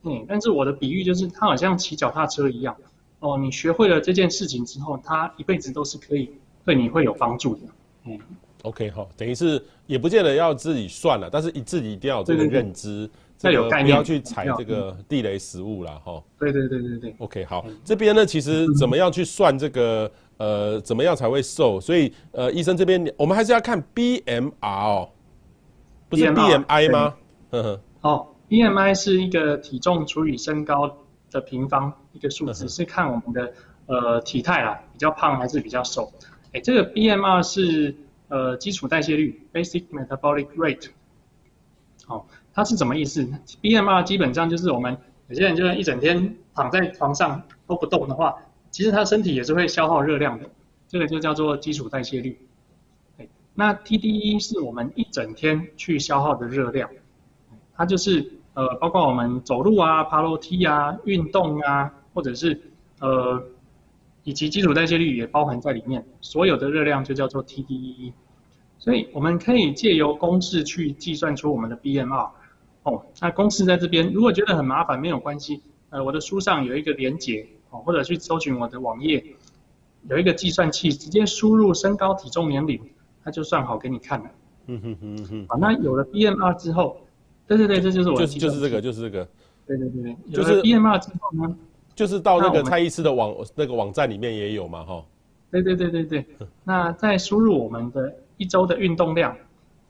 [0.04, 2.76] 嗯，但是我的比喻就是，它好像骑脚踏车一样
[3.22, 6.30] 哦，你学会了这件事情之后，它一辈子都是可以
[6.66, 7.62] 对你会有帮助的，
[8.06, 8.20] 嗯。
[8.64, 16.22] OK 好，等于是也不见得要自己算了，但是你自己一定要有这个认知，这个不要去踩这个地雷食物了哈。
[16.38, 17.16] 对对对对对。
[17.18, 21.82] OK 好，这边呢其实怎么样去算这个呃怎么样才会瘦？
[21.82, 25.10] 所以呃医生这边我们还是要看 BMR 哦，
[26.08, 27.16] 不是 BMI 吗？
[27.50, 27.82] 呵呵。
[28.02, 30.98] 哦，BMI 是一个体重除以身高
[31.32, 33.54] 的平方一个数字，是看我们的
[33.88, 36.12] 呃体态啦，比较胖还是比较瘦。
[36.54, 37.96] 哎，这个 BMR 是。
[38.34, 40.88] 呃，基础代谢率 （Basic Metabolic Rate），
[42.06, 43.28] 好，它是什么意思
[43.62, 48.38] ？BMR 基本上就是我们有些人就是一整天躺在床上都不动的话，
[48.72, 50.50] 其实他身体也是会消耗热量的，
[50.88, 52.40] 这个就叫做基础代谢率。
[53.54, 56.90] 那 TDE 是我们一整天去消耗的热量，
[57.76, 62.62] 它就是呃，包括我们走路啊、爬楼梯啊、运动啊，或者是
[63.00, 63.44] 呃。
[64.24, 68.14] 以及基础代谢率也包含在里面，所有的热量就叫做 TDEE。
[68.78, 72.30] 所以我们可以借由公式去计算出我们的 BMR。
[72.84, 79.26] 哦，那公式在这边，如果觉得很麻烦没有关系，呃，我的书上有一个连结，哦，或者去搜寻我的网页，
[80.08, 82.80] 有一个计算器，直接输入身高、体重、年龄，
[83.24, 84.30] 它就算好给你看了。
[84.68, 85.46] 嗯哼哼哼。
[85.50, 86.98] 好，那有了 BMR 之后，
[87.58, 88.26] 对对对，这就是我的。
[88.26, 89.28] 就是就是这个，就是这个。
[89.68, 91.56] 对对对对，有了 BMR 之后呢？
[91.94, 95.04] 就是到那个蔡医师的网那个网站里面也有嘛，哈。
[95.52, 96.26] 对对对对对。
[96.64, 99.36] 那再输入我们的一周的运动量，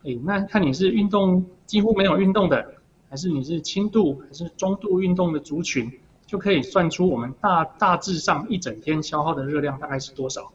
[0.04, 2.74] 诶，那看你是运动几乎没有运动的，
[3.10, 5.92] 还是你是轻度还是中度运动的族群，
[6.26, 10.52] 就可以算出我们大大致上一整天消耗的热量大概是多少。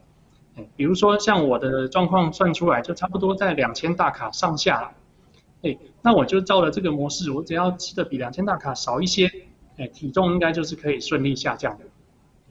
[0.56, 4.90] 诶，比如说像我的状况算出来就差不多在两千大卡上下了。
[6.06, 9.28] 哎，那我就照了这个模式，我只要吃的比两千大卡少一些，
[9.76, 11.84] 哎，体重应该就是可以顺利下降的。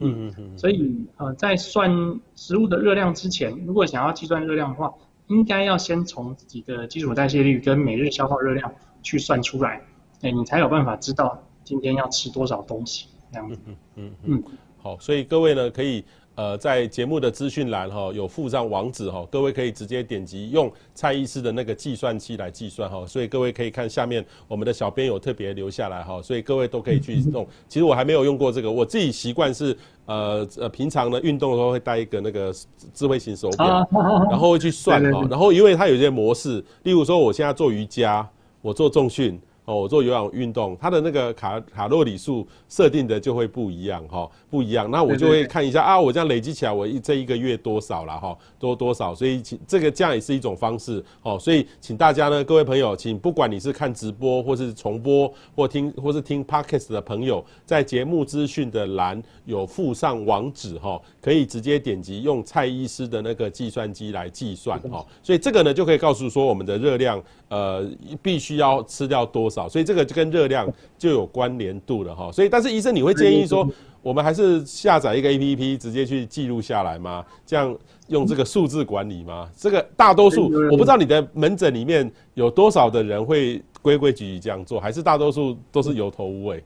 [0.00, 0.58] 嗯嗯嗯。
[0.58, 4.92] 所以呃，在算食物的热量之前，如果想要计算热量的话，
[5.28, 8.70] 应该要先从自己的基础代谢率跟每日消耗热量
[9.02, 9.80] 去算出来，
[10.20, 13.58] 哎，你才有办法知道今天要吃多少东西这样子。
[13.66, 14.44] 嗯嗯嗯。
[14.76, 16.04] 好，所以各位呢可以。
[16.36, 27.46] 呃，在节目的资讯栏哈有附上网址哈，各位可以直接点击用蔡医师的那个计算器来计算哈，所以各位可以看下面我们的小编有特别留下来哈，所以各位都可以去 弄。
[27.68, 32.54] 其实我还没有用过这个，我自己习惯是呃呃平常呢运动的时候会带一个那个
[32.92, 33.88] 智慧型手表，
[34.30, 38.28] 然后会去算 哈，然后因为它有些模式，例如说我现在做瑜伽，
[38.60, 39.40] 我做重训。
[39.66, 44.88] 哦，我做有氧运动，它的那个卡卡路里数设定的就会不一样哈，不一样。
[44.90, 49.12] 那我就会看一下啊，我这样累积起来，我一这一个月多少了哈，多多少。
[49.12, 51.36] 所以请这个这样也是一种方式哦。
[51.38, 65.04] 所以请大家呢，各位朋友，请不管你是看直播或是重播或听或是听 Podcast 的朋友，在节目资讯的栏有附上网址哈，可以直接点击用蔡医师的那个计算机来计算哈。
[65.24, 67.88] 所以这个呢就可以告诉说我们的热量呃
[68.22, 69.68] 必须要吃掉多少。
[69.68, 70.66] 所以这个就跟热量
[70.98, 72.30] 就有关联度了哈。
[72.32, 73.68] 所以，但是医生，你会建议说，
[74.02, 77.24] 我们还是下载一个 APP，直接去记录下来吗？
[77.44, 77.76] 这样
[78.08, 79.48] 用这个数字管理吗？
[79.56, 86.62] 这个大多数，我不知道你的门诊里面有多少的人会规规矩矩这样做，还是大多数都是有头无尾？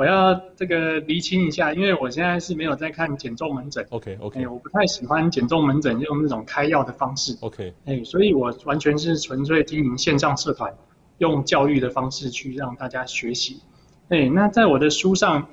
[0.00, 3.86] 我要这个厘清一下，因为我现在是没有在看减重门诊。
[3.90, 7.36] OK OK，我不太喜欢减重门诊用那种开药的方式。
[7.42, 10.74] OK，哎，所以我完全是纯粹经营线上社团。
[11.18, 13.60] 用教育的方式去让大家学习。
[14.08, 15.46] 哎，那在我的书上，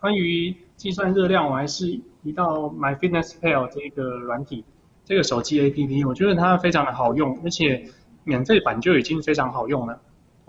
[0.00, 4.64] 关于计算热量，我还是提到 MyFitnessPal 这个软体，
[5.04, 7.84] 这个手机 APP，我觉得它非常的好用，而且
[8.24, 10.00] 免费版就已经非常好用了。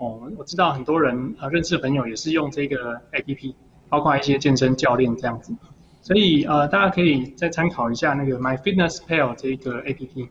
[0.04, 3.54] 哦，我知道很多人啊，认识的朋友也是用这个 APP，
[3.88, 5.54] 包括一些健身教练这样子。
[6.02, 10.28] 所以呃，大家可以再参考一下那个 MyFitnessPal 这个 APP。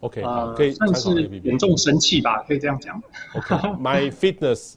[0.00, 3.02] OK，呃，可以算是严重神器吧，可以这样讲。
[3.34, 4.76] OK，My Fitness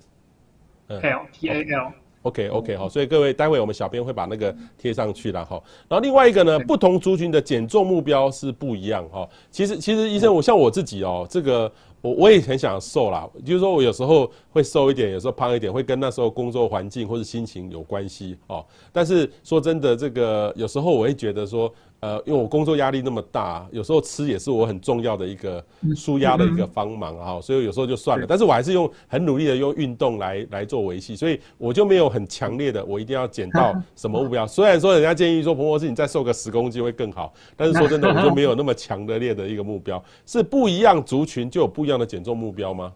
[0.87, 1.91] Pal，P A L。
[2.23, 5.61] OK，OK，好，所以各位，待会我们小编会把那个贴上去了哈。
[5.87, 9.27] 然后另外一个呢，不同族群的减重目标是不一样哈。
[9.51, 18.65] 其实，其实医生，我像我自己哦，这个我我也很想瘦啦，就是说我有时候会瘦一点，有时候胖一点，会跟那时候工作环境或者心情有关系哦。
[18.91, 21.71] 但是说真的，这个有时候我会觉得说。
[22.03, 28.25] 呃，因为我工作压力那么大，有时候吃也是我很重要的一个舒压的一个帮忙啊，所以有时候就算了。
[28.27, 34.45] 但是我还是用很努力的用运动来来做维系，所以我就没有很强烈的我一定要减到 什么目标。
[34.45, 40.03] 虽然说人家建议说，彭博士你再瘦个十公斤会更好，但是说真的，我就没有那么强烈的一个目标。
[40.25, 42.91] 是不一样族群就有不一样的减重目标吗？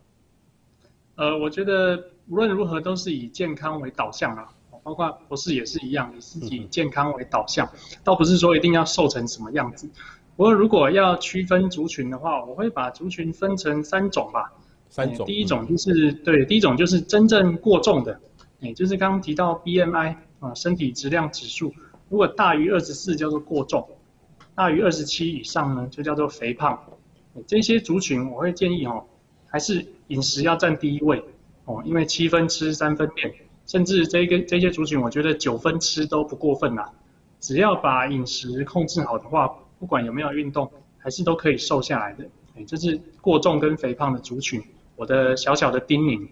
[1.16, 4.50] 呃，我觉得无论如何都是以健康为导向啊。
[4.88, 7.70] 包括博士也是一样，以自己健康为导向，
[8.06, 9.90] 倒不是说一定要瘦成什么样子。
[10.38, 14.54] 不过如果要区分族群的话，我会把族群分成三种吧。
[14.90, 15.26] 三种。
[15.26, 18.22] 第一种就是对，第一种就是真正过重的，
[18.62, 21.74] 哎，就是刚刚提到 BMI 啊，身体质量指数，
[22.08, 23.90] 如果大于二十四叫做过重，
[24.56, 26.82] 大于二十七以上呢就叫做肥胖。
[27.46, 29.04] 这些族群我会建议哦，
[29.50, 31.26] 还是饮食要占第一位
[31.66, 33.34] 哦，因为七分吃三分练。
[33.68, 36.92] 甚至这个这些族群，我觉得九分吃都不过分啦。
[37.40, 42.26] 只要把饮食控制好的话，不管有没有运动，还是都可以瘦下来的。
[42.56, 44.64] 哎，这是过重跟肥胖的族群，
[44.96, 46.30] 我的小小的叮咛。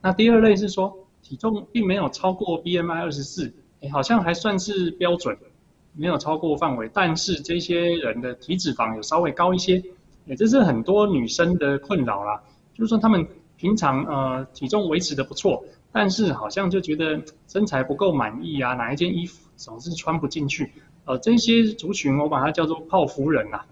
[0.00, 5.36] 那第二类是说，体重并没有超过 BMI 二十四，哎，好像还算是标准，
[5.92, 9.82] 没有超过范围，但是这些人的体脂肪有稍微高一些，
[10.28, 12.42] 哎，这是很多女生的困扰啦。
[12.74, 15.62] 就是说，她们平常呃体重维持的不错。
[15.92, 20.72] 但是好像就觉得身材不够满意啊，哪一件衣服总是穿不进去，
[21.04, 23.66] 呃，这些族群我把它叫做泡芙人啊，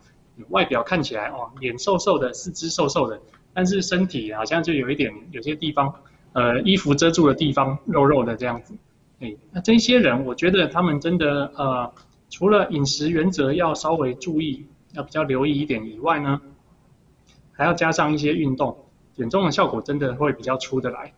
[0.50, 3.20] 外表看起来哦，脸瘦瘦的，四肢瘦瘦的，
[3.54, 5.94] 但是身体好像就有一点，有些地方，
[6.35, 8.74] 呃，衣服遮住的地方肉肉的这样子，
[9.20, 11.90] 哎，那这些人我觉得他们真的呃，
[12.28, 16.40] 除了饮食原则要稍微注意，要比较留意一点以外呢，
[17.52, 18.77] 还要加上一些运动，
[19.14, 21.14] 减重的效果真的会比较出得来。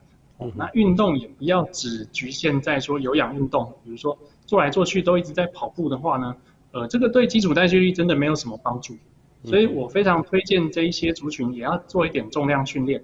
[0.57, 6.36] 那运动也不要只局限在说有氧运动，比如说做来做去都一直在跑步的话呢，
[6.72, 8.97] 呃，这个对基础代谢率真的没有什么帮助。
[9.45, 13.03] 所以我非常推荐这一些族群也要做一点重量训练。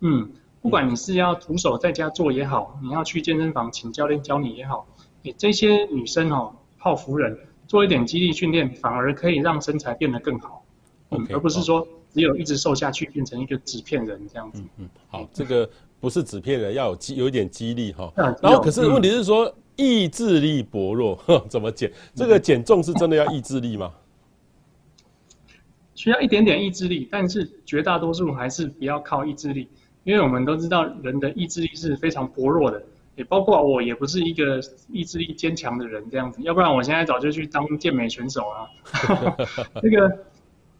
[0.00, 0.30] 嗯，
[0.60, 4.86] 不管你是要徒手在家做也好，你要去健身房请教练教你也好，
[5.22, 10.62] 你，这些女生哦，泡芙人做一点肌力训练，反而可以让身材变得更好。
[11.10, 14.60] 嗯，而不是说只有一直瘦下去，变成一个纸片人这样子。
[14.60, 15.70] 嗯嗯，好，这个
[16.00, 18.12] 不是纸片人，要有激有一点激励哈。
[18.16, 21.18] 嗯、然后可是问题是说、嗯、意志力薄弱，
[21.48, 21.90] 怎么减？
[22.14, 23.92] 这个减重是真的要意志力吗？
[25.94, 29.68] 需要一点点意志力，但是绝大多数还是不要靠意志力，
[30.04, 32.80] 因为我们都知道人的意志力是非常薄弱的。
[33.16, 34.60] 也包括我，也不是一个
[34.92, 39.50] 意志力坚强的人这样子，要不然我现在早就去当健美选手了。
[39.82, 40.18] 这个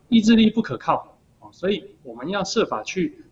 [0.09, 1.19] 意志力不可靠，
[1.51, 3.25] 所以我们要设法去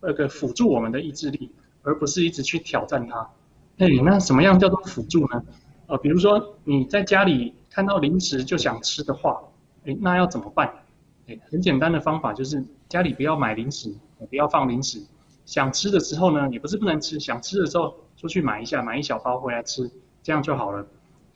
[0.00, 1.50] 那个辅助我们的意志力，
[1.82, 3.28] 而不是一直去挑战它。
[3.78, 5.42] 哎，那什么样叫做辅助呢？
[5.86, 9.40] 呃，比如说你在家里看到零食就想吃的话，
[9.84, 10.72] 哎，那要怎么办？
[11.26, 13.94] 哎，很简单的方法就是家里不要买零食，
[14.28, 15.02] 不要放零食。
[15.46, 17.94] 想吃的时候呢，也不是不能吃，想吃的时候。
[18.20, 19.88] 出去买一下，买一小包回来吃，
[20.24, 20.84] 这样就好了。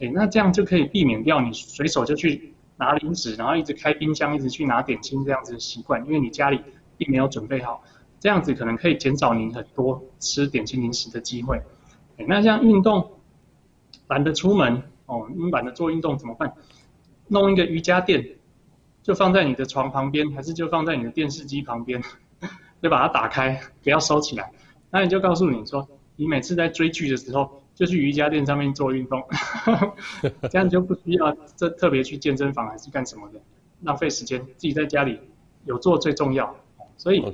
[0.01, 6.61] 哎，那这样就可以避免掉你随手就去拿零食，然后一直开冰箱，一直去拿点心这样子的习惯，因为你家里
[6.97, 7.85] 并没有准备好，
[8.23, 11.61] 这样子可能可以减少你很多吃点心零食的机会。
[12.29, 13.18] 那像运动，
[14.07, 16.55] 懒得出门哦，你懒得做运动怎么办？
[17.27, 18.37] 弄一个瑜伽垫，
[19.03, 22.01] 就放在你的床旁边，还是就放在你的电视机旁边，
[22.81, 24.53] 就把它打开，不要收起来。
[24.91, 25.89] 那你就告诉你说。
[26.14, 29.25] 你每次在追剧的时候，就去瑜伽垫上面做运动，
[30.49, 33.41] 这样就不需要这特别去健身房还是干什么的，
[33.81, 35.18] 浪费时间，自己在家里
[35.64, 36.55] 有做最重要。
[36.99, 37.25] 所以，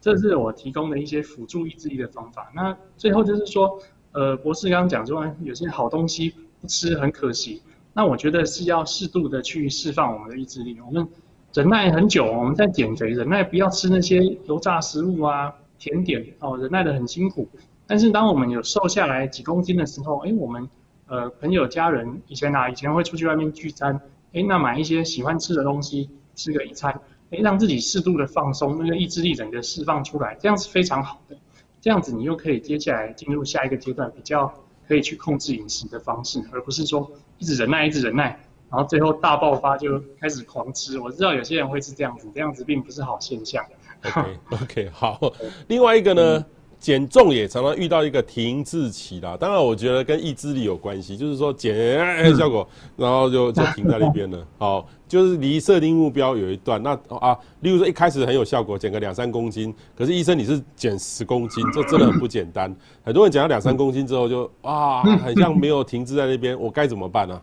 [0.00, 2.50] 这是我提供的一些辅助意志力的方法。
[2.54, 3.78] 那最后就是说，
[4.12, 7.62] 呃，博士刚刚讲说，有些好东西不吃很可惜。
[7.92, 10.78] 那我觉得是要适度的去释放我们的意志力。
[10.80, 11.06] 我们
[11.52, 17.48] 忍耐很久，我们在减肥，忍耐不要吃那些油炸食物啊、甜点哦，忍耐得很辛苦。
[17.86, 20.68] 但是当我们有瘦下来几公斤的时候，哎，我们
[21.08, 24.00] 呃朋友家人以前啊以前会出去外面聚餐，
[24.32, 27.00] 哎，那买一些喜欢吃的东西吃个一餐，
[27.30, 31.36] 哎，让自己适度的放松，那个意志力整个释放出来，这样是非常好的。
[31.80, 34.52] 这样子你又可以接下来进入下一个阶段，比较
[34.86, 38.38] 可以去控制饮食的方式，而不是说一直忍耐一直忍耐，
[38.70, 40.98] 然后最后大爆发就开始狂吃。
[40.98, 43.64] 我知道有些人会是这样子，这样子并不是好现象。
[44.02, 45.32] OK OK 好，
[45.68, 46.38] 另外一个呢？
[46.38, 46.44] 嗯
[46.80, 52.66] 减重也常常遇到一个停滞期啦，当然我觉得跟意志力有关系，就是说减效果，
[52.96, 54.46] 然后就就停在那边了。
[54.56, 62.74] 好，就是离设定目标有一段，那啊，例如说一开始很有效果，减个两三公斤，可是医生你是减十公斤，这真的很不简单。
[63.04, 67.42] 很多人减到两三公斤之后就 啊，很像没有停滞在那边，我该怎么办呢？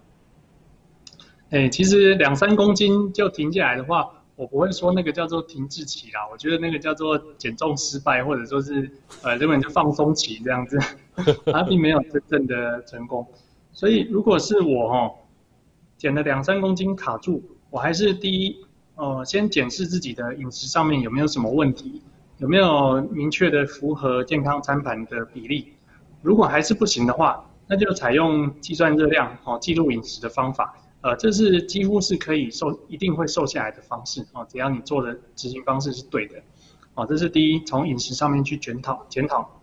[1.51, 4.09] 哎，其实两三公斤就停下来的话。
[4.37, 8.89] 我不会说那个叫做停滞期啦，我觉得那个叫做减重失败，或者说是
[9.23, 10.79] 呃根本就放松期这样子，
[11.51, 13.27] 它并没有真正的成功。
[13.73, 15.11] 所以如果是我哦，
[15.97, 18.55] 减了两三公斤卡住，我还是第一
[18.93, 22.03] 呃先检视自己的饮食上面有没有什么问题，
[22.37, 25.73] 有没有明确的符合健康餐盘的比例。
[26.21, 30.75] 如果还是不行的话，那就采用计算热量哦，记录饮食的方法。
[31.01, 34.45] 呃，这是几乎是可以瘦，一定会瘦下来的方式哦。
[34.49, 36.41] 只要你做的执行方式是对的，
[36.95, 39.61] 哦，这是第一，从饮食上面去检讨检讨。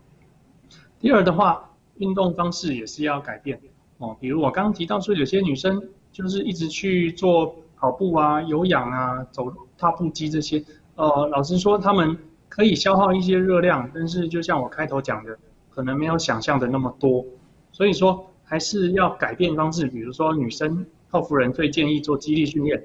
[1.01, 3.61] 第二的话，运动方式也是要改变
[3.99, 4.17] 哦。
[4.21, 5.83] 比如我刚刚提到说，有些女生
[6.13, 10.65] 就是一直去做跑步啊、有氧啊、走踏步机这些，
[10.95, 12.17] 呃，老实说，他们
[12.49, 15.37] 可以消耗一些热量，但是就像我开头讲的，
[15.69, 17.27] 可能没有想象的那么多。
[17.73, 20.87] 所以说，还是要改变方式，比如说女生。
[21.15, 22.83] 泡芙人最建议做肌力训练，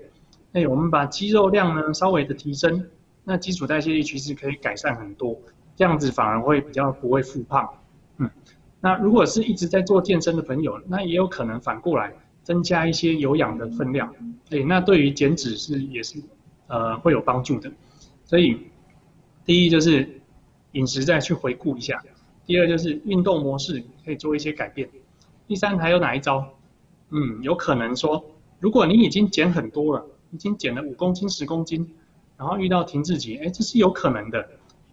[0.54, 2.86] 哎，我们把肌肉量呢稍微的提升，
[3.24, 5.36] 那基础代谢率其实可以改善很多，
[5.76, 7.68] 这样子反而会比较不会复胖。
[8.18, 8.30] 嗯，
[8.82, 12.14] 那如果是一直在做健身的朋友，那也有可能反过来
[12.44, 14.14] 增加一些有氧的分量，
[14.52, 16.22] 哎，那对于减脂是也是
[16.68, 17.72] 呃会有帮助的。
[18.26, 18.60] 所以
[19.44, 20.22] 第一就是
[20.74, 22.00] 饮食再去回顾一下，
[22.46, 24.88] 第二就是运动模式可以做一些改变，
[25.48, 26.48] 第三还有哪一招？
[27.12, 28.24] 嗯，有可能说，
[28.60, 31.96] 如果你已经减很多了，已经减了五公斤、十公斤，
[32.38, 34.48] 然后遇到停滞期，哎，这是有可能的。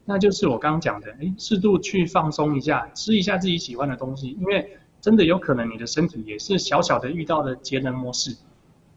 [0.04, 8.36] 那就是我刚刚讲的，哎，适度去放松一下，吃一下自己喜欢的东西，因为真的有可能你的身体也是小小的遇到了节能模式。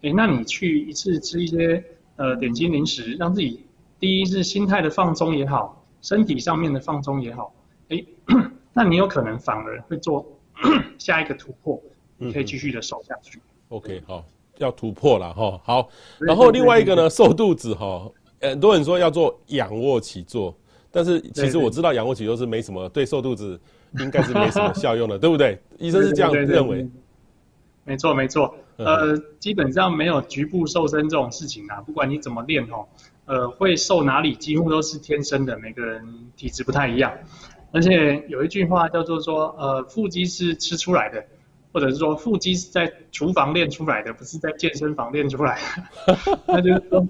[0.01, 1.83] 哎，那你去一次吃一些
[2.15, 3.65] 呃点心零食，让自己
[3.99, 7.53] 第一是心态的放松也好，身体上面的放松也好，
[7.89, 8.01] 哎，
[8.71, 10.25] 那你有可能反而会做
[10.97, 11.81] 下一个突破。
[12.19, 13.39] 你可以继续的瘦下去。
[13.69, 14.23] OK，好，
[14.57, 15.59] 要突破了哈。
[15.63, 15.89] 好，
[16.19, 18.09] 然后另外一个呢，瘦肚子哈，
[18.41, 20.55] 很多人说要做仰卧起坐，
[20.91, 23.59] 但是其实我知道仰卧起坐是没什么，对瘦肚子
[23.99, 25.59] 应该是没什么效用的， 对不对？
[25.77, 26.87] 医生是这样认为。
[27.85, 32.85] 没错没错，呃，基本上没有局部瘦身这种事情啊，不管你怎么练哈，
[33.25, 36.03] 呃，会瘦哪里几乎都是天生的，每个人
[36.35, 37.11] 体质不太一样。
[37.71, 41.25] 而且有一句话叫做说，呃，腹肌是吃出来的，
[41.71, 46.39] 或者是说腹肌是在厨房练出来的，不是在健身房练出来的。
[46.47, 47.07] 那就是说，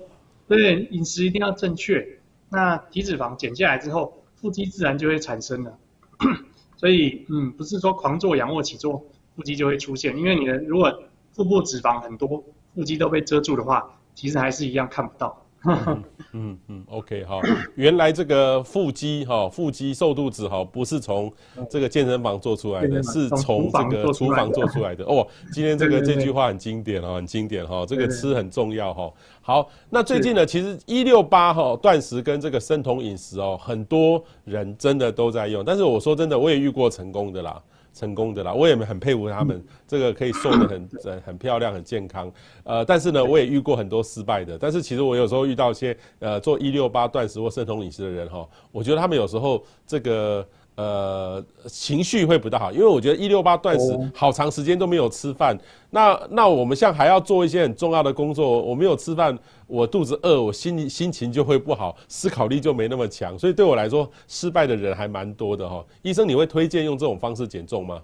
[0.48, 2.06] 对，饮食一定要正确。
[2.50, 5.78] 那体脂肪减下来之后，腹肌自然就会产生了。
[6.78, 9.06] 所以，嗯，不是说狂做仰卧起坐，
[9.36, 10.18] 腹肌就会出现。
[10.18, 12.44] 因为你的如果腹部脂肪很多，
[12.74, 15.46] 腹肌都被遮住的话，其实还是一样看不到。
[15.66, 17.42] 嗯嗯嗯，OK 好，
[17.76, 21.32] 原来这个腹肌哈，腹肌瘦肚子哈，不是从
[21.70, 25.28] 这个健身房做出来的，是从这个厨房做出来的哦。
[25.52, 29.12] 今天这个这句话很经典哦，很经典哈，这个吃很重要哈。
[29.42, 37.62] 好，那最近呢，其实一六八哈断食跟这个生酮饮食哦，很多人真的都在用，但是我说真的，我也遇过成功的啦。
[38.00, 40.90] 成功的啦，我也很佩服他们，这个可以瘦得很
[41.26, 42.32] 很漂亮、很健康。
[42.64, 44.58] 呃，但是呢，我也遇过很多失败的。
[44.58, 50.48] 但是其实我有时候遇到一些呃做一六八断食或生酮饮食的人哈，我觉得他们有时候这个。
[50.80, 55.60] 呃，情绪会不大好，因为我觉得一六八断食好长时间都没有吃饭，哦、
[55.90, 65.84] 那那我们像还要做一些很重要的工作，我没有吃饭，我肚子饿，我心心情就会不好，思考力就没那么强，所以对我来说，失败的人还蛮多的哈。
[66.02, 68.02] 医生，你会推荐用这种方式减重吗？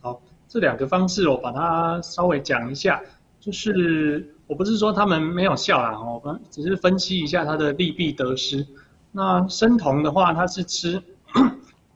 [0.00, 3.02] 好，这两个方式我把它稍微讲一下，
[3.40, 8.64] 就是我不是说他们没有效啦，我们只是分析一下它的利弊得失。
[9.10, 11.02] 那生酮的话，它是吃。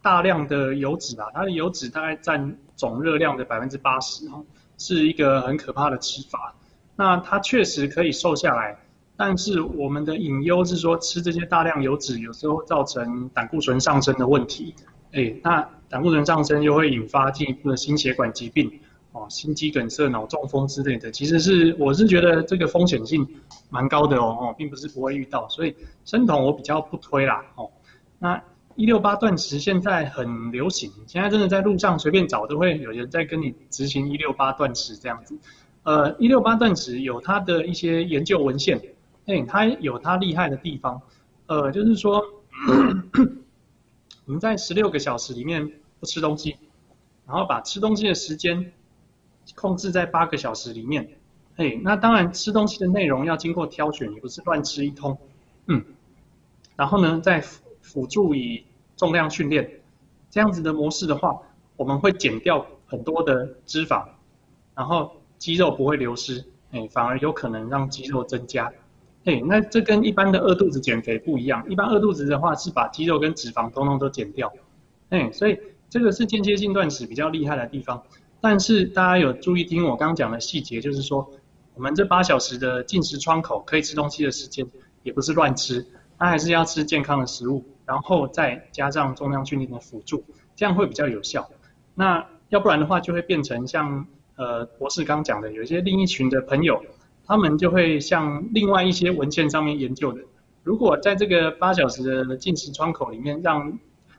[0.07, 4.45] 大量的油脂啊，它的油脂大概占总热量的百分之八十哦，
[4.79, 6.55] 是一个很可怕的吃法。
[6.95, 8.79] 那它确实可以瘦下来，
[9.17, 14.73] 但是我们的隐忧是说，吃这些大量油脂有时候造成胆固醇上升的问题。
[15.11, 18.79] 哎，那胆固醇上升又会引发进一步的心血管疾病
[19.11, 21.11] 哦，心肌梗塞、脑中风之类的。
[21.11, 23.27] 其实是我是觉得这个风险性
[23.71, 27.69] 蛮高的哦，并不是不会遇到，所以生酮我比较不推啦哦。
[28.21, 28.41] 那
[28.77, 35.37] 一六八断食现在很流行，现在真的在路上随便找都会有人在跟你执行一六八断食这样子。
[35.83, 38.81] 呃，一六八断食有它的一些研究文献，
[39.27, 41.01] 哎，它有它厉害的地方。
[41.47, 42.22] 呃，就是说，
[44.27, 46.57] 我们在十六个小时里面不吃东西，
[47.27, 48.72] 然后把吃东西的时间
[49.55, 51.09] 控制在八个小时里面。
[51.55, 55.16] 哎，那当然吃东西的内容要经过挑选，也不是乱吃一通。
[55.66, 55.83] 嗯，
[56.74, 57.43] 然后呢，在
[57.87, 58.64] 辅助以
[58.97, 59.80] 重量训练，
[60.28, 61.41] 这样子的模式的话，
[61.76, 64.05] 我们会减掉很多的脂肪，
[64.74, 68.72] 然后肌肉不会流失，哎，反而有可能让肌肉增加，
[69.24, 74.53] 哎，那这跟一般的饿肚子减肥不一样，一般饿肚子的话是把肌肉跟脂肪通通都减掉，
[75.11, 75.59] 哎，所以
[75.89, 78.03] 这个是间歇性断食比较厉害的地方，
[78.41, 81.30] 但是大家有注意听我刚刚讲的细节，就是说
[81.74, 84.66] 我们这八小时的进食窗口可以吃东西的时间，
[85.03, 85.87] 也不是乱吃，
[86.18, 87.64] 它还是要吃健康的食物。
[87.87, 90.24] 然后再加上重量训练的辅助，
[90.55, 91.49] 这样会比较有效。
[91.95, 94.07] 那要不然的话，就会变成像
[94.37, 96.84] 呃博士刚讲的，有一些另一群的朋友，
[97.24, 100.20] 他们就会像另外一些文献上面研究的，
[100.62, 103.78] 如果在这个八小时的进食窗口里面让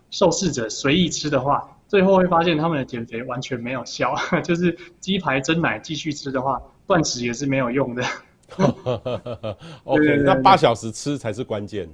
[0.09, 8.03] 受试者随意吃的话，最后会发现他们的减肥完全没有效， 就是鸡排蒸奶继续吃的话，断食也是没有用的。
[9.83, 11.89] OK，对那八小时吃才是关键。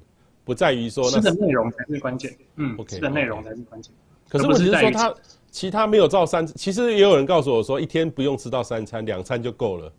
[0.45, 3.93] 不在于说那吃的内容才是关键，嗯，OK，吃的内容才是关键。
[4.29, 5.13] 可是问题是说他
[5.51, 9.91] 其他没有照三，其实也有人告诉我说一天不用吃到三餐，两餐就够了。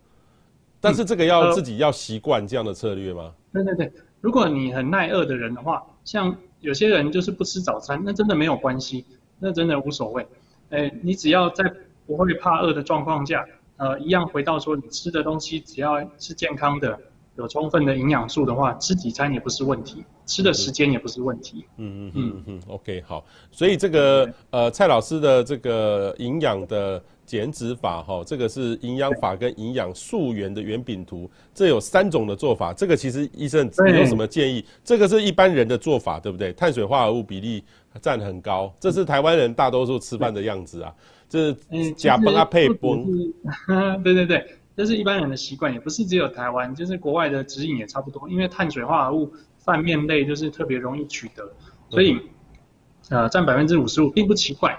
[0.79, 3.33] 但是这个要自己要习惯这样的策略吗？
[3.51, 3.91] 对对对，
[4.21, 9.05] 如果你很耐饿的人的话，像有些人就是不吃早餐，那真的没有关系，
[9.39, 10.27] 那真的无所谓。
[10.69, 11.63] 哎，你只要在
[12.05, 13.43] 不会怕饿的状况下，
[13.77, 16.99] 呃，一样回到说你吃的东西只要是健康的。
[17.37, 21.65] 有充分的营养素的话，吃几餐也不是问题，吃的时间也不是问题。
[21.77, 23.25] 嗯嗯嗯嗯，OK 好。
[23.51, 32.73] 所以这个呃蔡老师的这个营养的减脂法哈，这个是营养法跟营养溯源的圆饼图，这有三种的做法。
[32.73, 34.63] 这个其实医生你有什么建议？
[34.83, 36.53] 这个是一般人的做法，对不对？
[36.53, 37.61] 碳水化合物比例
[38.01, 40.93] 占很高，这是台湾人大多数吃饭的样子啊，
[41.27, 43.05] 这是假崩啊配崩。
[44.03, 44.45] 对对对。
[44.75, 48.27] 这是一般人的习惯，也不是只有台湾，就是国外的指引也差不多。
[48.27, 51.53] 因为碳水化合物、饭面类就是特别容易取得，
[51.89, 52.19] 所以
[53.09, 54.77] 呃占百分之五十五并不奇怪。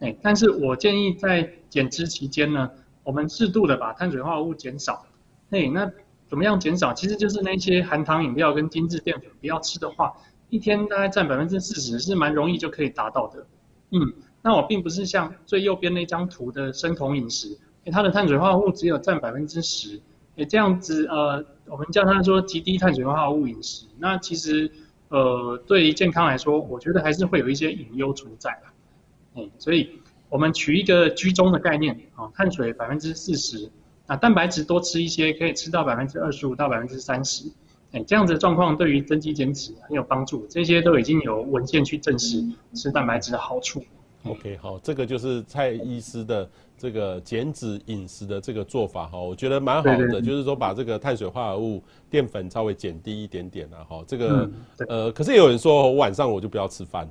[0.00, 2.70] 哎，但是我建议在减脂期间呢，
[3.02, 5.06] 我们适度的把碳水化合物减少。
[5.50, 5.90] 哎，那
[6.28, 6.92] 怎么样减少？
[6.92, 10.12] 其实就是那些含糖饮料跟精致淀粉不要吃的话，
[10.50, 13.46] 一天大概占百分之四十是蛮容易就可以达到的。
[13.90, 14.12] 嗯，
[14.42, 17.58] 那我并不是像最右边那张图的生酮饮食。
[17.86, 20.00] 它的碳水化合物只有占百分之十，
[20.36, 23.86] 诶这样子呃，我们叫它说极低碳水化合物饮食。
[23.98, 24.70] 那其实
[25.08, 29.40] 呃，对于健康来说，我觉得还是会有一些隐忧存在的。
[29.40, 33.70] 嗯，所以我们取一个居中的概念啊，碳水百分之四十，
[34.06, 37.50] 那蛋白质多吃一些，可以吃到百分之二十五到百分之三十。
[37.92, 43.82] 哎，这样子的状况对于增肌减脂很有帮助，这些都已经有文献去证实吃蛋白质的好处。
[44.24, 46.48] OK，好，这个就是蔡医师的
[46.80, 57.06] 这个减脂饮食的这个做法哈，我觉得蛮好的，就是说把这个碳水化合物、淀粉稍微减低一点点啊哈，这个、嗯、呃，可是也有人说我晚上我就不要吃饭，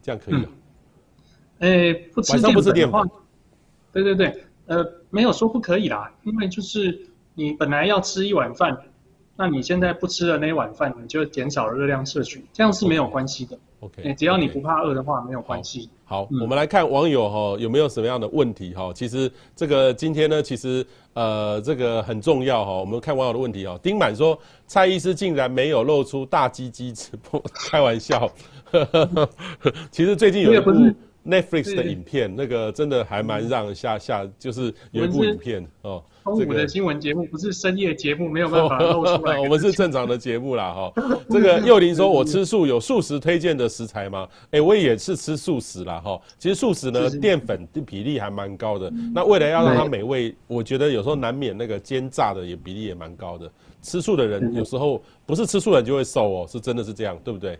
[0.00, 0.48] 这样可以啊？
[1.58, 3.04] 哎、嗯欸，不吃淀粉的话，
[3.92, 8.74] 对对对，呃，没有说不可以啦，因为就是你本来要吃一碗饭。
[9.36, 13.58] 那你现在不吃了那一碗饭，你就减少热量摄取，这样是没有关系的。
[13.80, 15.90] OK，, 只要你不怕饿的话，没有关系。
[16.04, 18.92] 好，我们来看网友哈有没有什么样的问题哈。
[18.94, 22.72] 其实这个今天呢，其实呃这个很重要哈。
[22.72, 23.78] 我们看网友的问题哈。
[23.82, 28.30] 丁满说蔡医师竟然没有露出大鸡鸡直播， 开玩笑。
[29.90, 30.70] 其实最近有一部
[31.24, 36.02] Netflix 的影片，那个真的还蛮让人下下，就是有一部影片哦。
[36.24, 39.38] 中午的新闻节目不是深夜节目，没有办法露出来。
[39.40, 40.92] 我们是正常的节目啦，哈。
[41.28, 46.18] 这个幼林说：“我吃素，有素食推荐的食材吗？”哎，我也是吃素食啦，哈。
[46.38, 48.90] 其实素食呢，淀粉的比例还蛮高的。
[49.14, 53.50] 那为了要让它美味，我觉得有时候难免那个煎炸的也比例也蛮高的。
[53.82, 57.58] 吃素的人有时候不是吃素的人就会瘦哦，是真的是这样，对不对？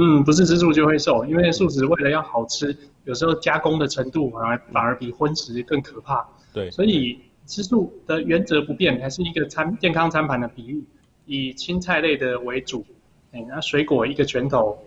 [0.00, 6.26] 嗯，不是吃素就会瘦，因为素食为了要好吃，有时候加工的程度反而反而比荤食更可怕。
[6.52, 7.20] 对，所以。
[7.46, 10.84] 吃素的原则不变，还是一个餐健康餐盘的比喻，
[11.26, 12.86] 以青菜类的为主，
[13.32, 14.78] 哎，那水果一个拳头，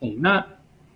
[0.00, 0.46] 哎，那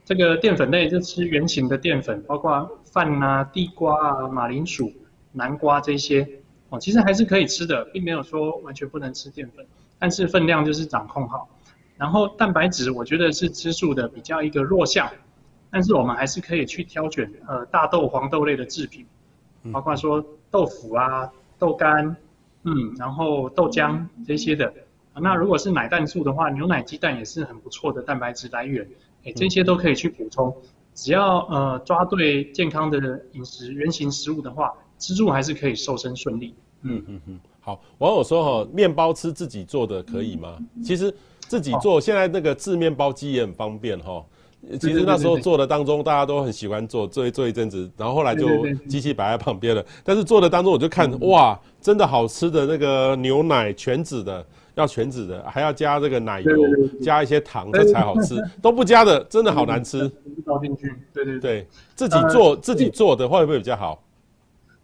[0.04, 4.92] 这个淀粉类就吃圆形的淀粉，包括饭啊、地瓜啊、马铃薯、
[5.32, 6.28] 南瓜这些，
[6.68, 9.64] 哦，其实还是可以吃的，并没有说完全不能吃淀粉，
[9.98, 11.48] 但是分量就是掌控好。
[11.97, 15.11] 然后蛋白质，我觉得是吃素的比较一个弱项，
[15.70, 19.05] 但是我们还是可以去挑选呃大豆、黄豆类的制品，
[19.72, 20.24] 包括说。
[20.51, 21.28] 豆腐啊，
[21.59, 22.16] 豆干，
[22.62, 24.72] 嗯，然后豆浆这些的，
[25.20, 28.88] 那如果是奶蛋素的话，牛奶、鸡蛋也是很不错的蛋白质来源，
[29.24, 30.57] 哎，这些都可以去补充。
[30.95, 36.55] 只要呃抓对健康的饮食原型食物的话，吃素还是可以瘦身顺利。
[36.82, 40.57] 嗯嗯嗯，好，网友说哈，面包吃自己做的可以吗？
[40.84, 41.12] 其实
[41.49, 44.24] 自己做，现在那个制面包机也很方便哈。
[44.80, 48.49] 其实那时候做的当中，大家都很喜欢做，做一做一阵子，然后后来就
[48.88, 49.84] 机器摆在旁边了。
[50.03, 54.42] 但是做的当中，我就看哇，真的好吃的那个牛奶全脂的，
[54.74, 56.51] 要全脂的，还要加这个奶油，
[57.03, 58.42] 加一些糖，这才好吃。
[58.62, 60.11] 都不加的，真的好难吃。
[60.47, 64.03] 倒进去，对对对，自己做自己做的会不会比较好？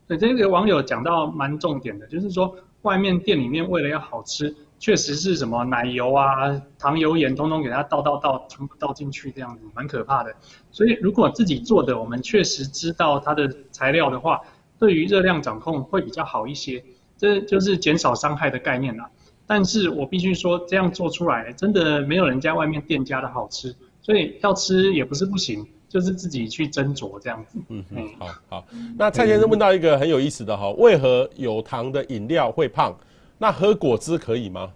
[0.06, 4.54] 对，这个网友讲到蛮重点的，就是说外面店里面为了要好吃。
[4.80, 10.34] 确实是什么奶油啊、糖油盐，通通给它倒倒倒，全部倒进去，这样子蛮可怕的。
[10.72, 14.40] 所以如果自己做的，我们确实知道它的材料的话，
[14.78, 16.82] 对于热量掌控会比较好一些，
[17.18, 19.10] 这就是减少伤害的概念啦。
[19.46, 27.58] 但是我必须说，这样做出来真的没有人家外面店家的好吃，所以要吃也不是不行，就是自己去斟酌这样子。
[27.68, 28.66] 嗯嗯，好好。
[28.96, 32.96] 那蔡先生问到一个很有意思的哈，为何有糖的饮料会胖？
[33.42, 34.70] 那喝果汁可以吗？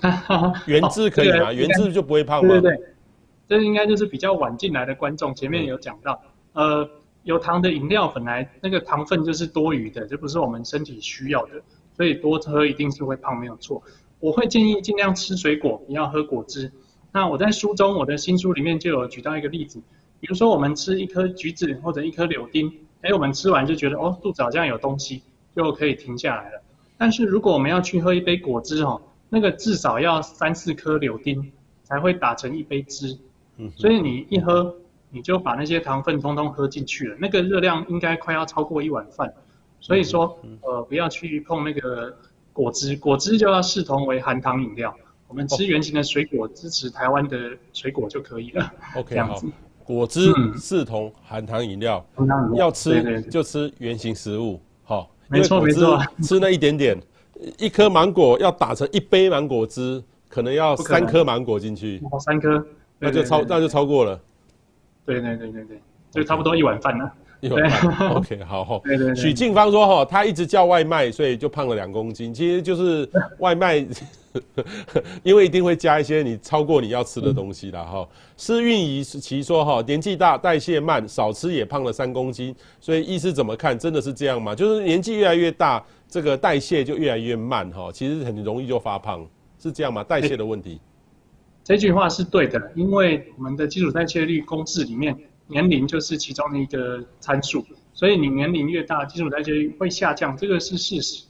[0.66, 1.50] 原汁可以吗？
[1.50, 2.48] 原汁就不会胖吗？
[2.48, 2.86] 对对对，
[3.48, 6.22] 这应该就是比较晚进来的观众，前面有讲到，
[6.52, 6.86] 呃，
[7.22, 11.52] 有糖的饮料本来那个糖分就是多余的，这不是我们身体需要的，
[11.96, 13.82] 所以多喝一定是会胖，没有错。
[14.20, 16.70] 我会建议尽量吃水果，不要喝果汁。
[17.10, 19.80] 那我在书中，我的新书里面就有举到一个例子，
[20.20, 22.70] 比如说我们吃一颗橘子或者一颗柳丁，
[23.00, 25.22] 哎，我们吃完就觉得哦，肚子好像有东西，
[25.56, 26.57] 就可以停下来了。
[26.98, 31.52] 但是如果我们要去喝一杯果汁哦，那个至少要三四颗柳丁
[31.84, 33.16] 才会打成一杯汁，
[33.56, 34.74] 嗯，所以你一喝
[35.10, 39.32] 你就把那些糖分通通喝进去了，那个热量应该快要超过一碗饭，
[39.80, 42.14] 所以说呃不要去碰那个
[42.52, 44.94] 果汁，果汁就要视同为含糖饮料，
[45.28, 48.72] 我们吃原型的水果，支持台湾的水果就可以了。
[48.96, 49.46] OK，这样子，
[49.84, 52.04] 果汁视同含糖饮料，
[52.54, 54.67] 要吃就吃原型食物，好。
[55.28, 56.98] 没错没错，吃那一点点，
[57.58, 62.02] 一颗芒果要打成一杯芒果汁，可能要三颗芒果进去。
[62.20, 62.66] 三颗，
[62.98, 64.20] 那就超那就超过了。
[65.04, 67.12] 对对对对对，就差不多一碗饭了。
[67.40, 69.14] 又胖， OK，好，对对对。
[69.14, 72.32] 许静芳说哈，他一直叫外卖，所以就胖了两公斤。
[72.34, 73.08] 其实就是
[73.38, 73.86] 外卖，
[75.22, 77.82] 因为一定会加一些你超过你要吃的东西啦。
[77.82, 78.08] 哈。
[78.36, 82.54] 施运仪其说哈，年纪大代谢慢，少吃也胖了三公斤。
[82.80, 83.78] 所以医师怎么看？
[83.78, 84.54] 真的是这样吗？
[84.54, 89.26] 就是年纪越来越大，这个代谢就越来越慢哈，其实很容易就发胖，
[89.62, 90.02] 是这样吗？
[90.02, 90.80] 代谢的问题。
[91.62, 95.14] 这句话是对的，因为我们的基础代谢率公式里面，
[95.48, 101.24] 年龄就是其中的一个参数，所以你年龄越大，基础代谢率会下降，这个是事实。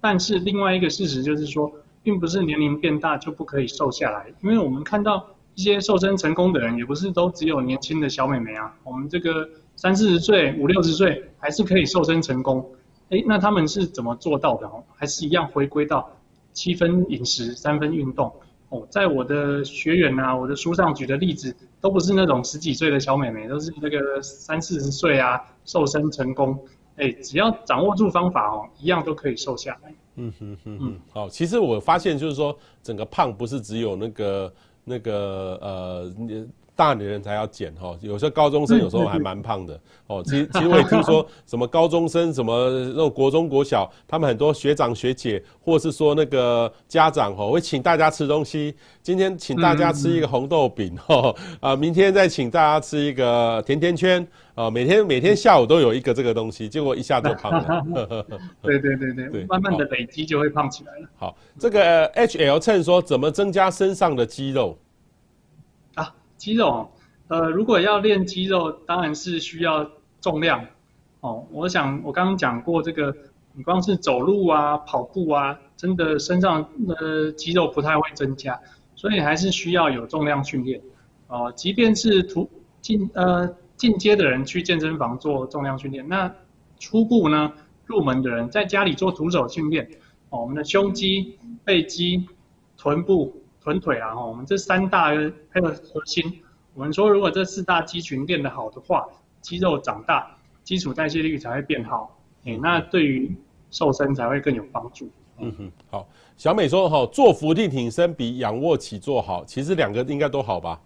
[0.00, 12.66] 但是另外一个事实就是说，并不是年龄变大就不可以瘦下来，因为我们看到一些瘦身成功的人，也不是都只有年轻的小美眉啊，我们这个三四十岁、五六十岁还是可以瘦身成功。
[13.10, 14.66] 诶，那他们是怎么做到的？
[14.66, 16.10] 哦，还是一样回归到
[16.52, 18.32] 七分饮食，三分运动。
[18.70, 26.58] 哦，在我的学员啊，我的书上举的例子，都不是那种十几岁的小美眉，都是那个三四十岁啊，瘦身成功，
[26.96, 29.94] 哎，只要掌握住方法哦，一样都可以瘦下来。
[30.16, 34.52] 嗯哼哼嗯，好，其实我发现就是说，整个胖不是只有那个
[34.84, 36.12] 那个呃。
[36.80, 40.22] 大女人才要减哈，有时候高中生有时候还蛮胖的哦。
[40.24, 48.74] 其实 其实我也听说什么高中生什么那种国中国小，他们很多学长学姐或是说那个家长哈，会请大家吃东西。
[49.02, 57.84] 今天请大家吃一个红豆饼哈 啊，明天再请大家吃一个甜甜圈啊，每天每天下午都有一个这个东西，结果一下就胖了。
[58.62, 61.08] 对对对对，对， 慢慢的累积就会胖起来了。
[61.18, 64.78] 好，这个 HL 称说怎么增加身上的肌肉？
[66.40, 66.90] 肌肉，
[67.28, 69.86] 呃，如果要练肌肉，当然是需要
[70.22, 70.64] 重量，
[71.20, 71.46] 哦。
[71.52, 73.14] 我想我刚刚讲过，这个
[73.52, 78.58] 你光是走路啊、跑步啊，真的身上的肌肉不太会增加，
[78.96, 80.80] 所以还是需要有重量训练。
[81.28, 82.48] 哦，即便是徒
[82.80, 86.34] 进呃进阶的人去健身房做重量训练，那
[86.78, 87.52] 初步呢
[87.84, 89.86] 入门的人在家里做徒手训练，
[90.30, 92.26] 哦，我们的胸肌、背肌、
[92.78, 93.36] 臀部。
[93.62, 96.40] 臀腿啊，哈，我们这三大还有核心，
[96.74, 99.06] 我们说如果这四大肌群练得好的话，
[99.42, 100.34] 肌肉长大，
[100.64, 103.34] 基础代谢率才会变好，哎，那对于
[103.70, 105.10] 瘦身才会更有帮助。
[105.38, 110.80] 嗯哼，好，小美说哈，做伏地挺身比仰卧起坐好，其实两个应该都好吧？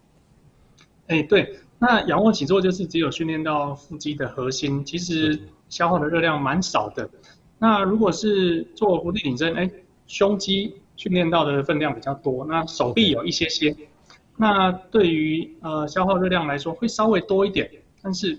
[1.06, 7.08] 哎，对，那仰卧起坐就是只有训练到腹肌的核心，其实消耗的热量蛮少的。
[7.58, 9.70] 那如果是做伏地挺身，哎，
[10.06, 10.74] 胸肌。
[10.96, 13.76] 训练到的分量比较多，那手臂有一些些，
[14.36, 17.70] 那对于呃消耗热量来说会稍微多一点，
[18.02, 18.38] 但是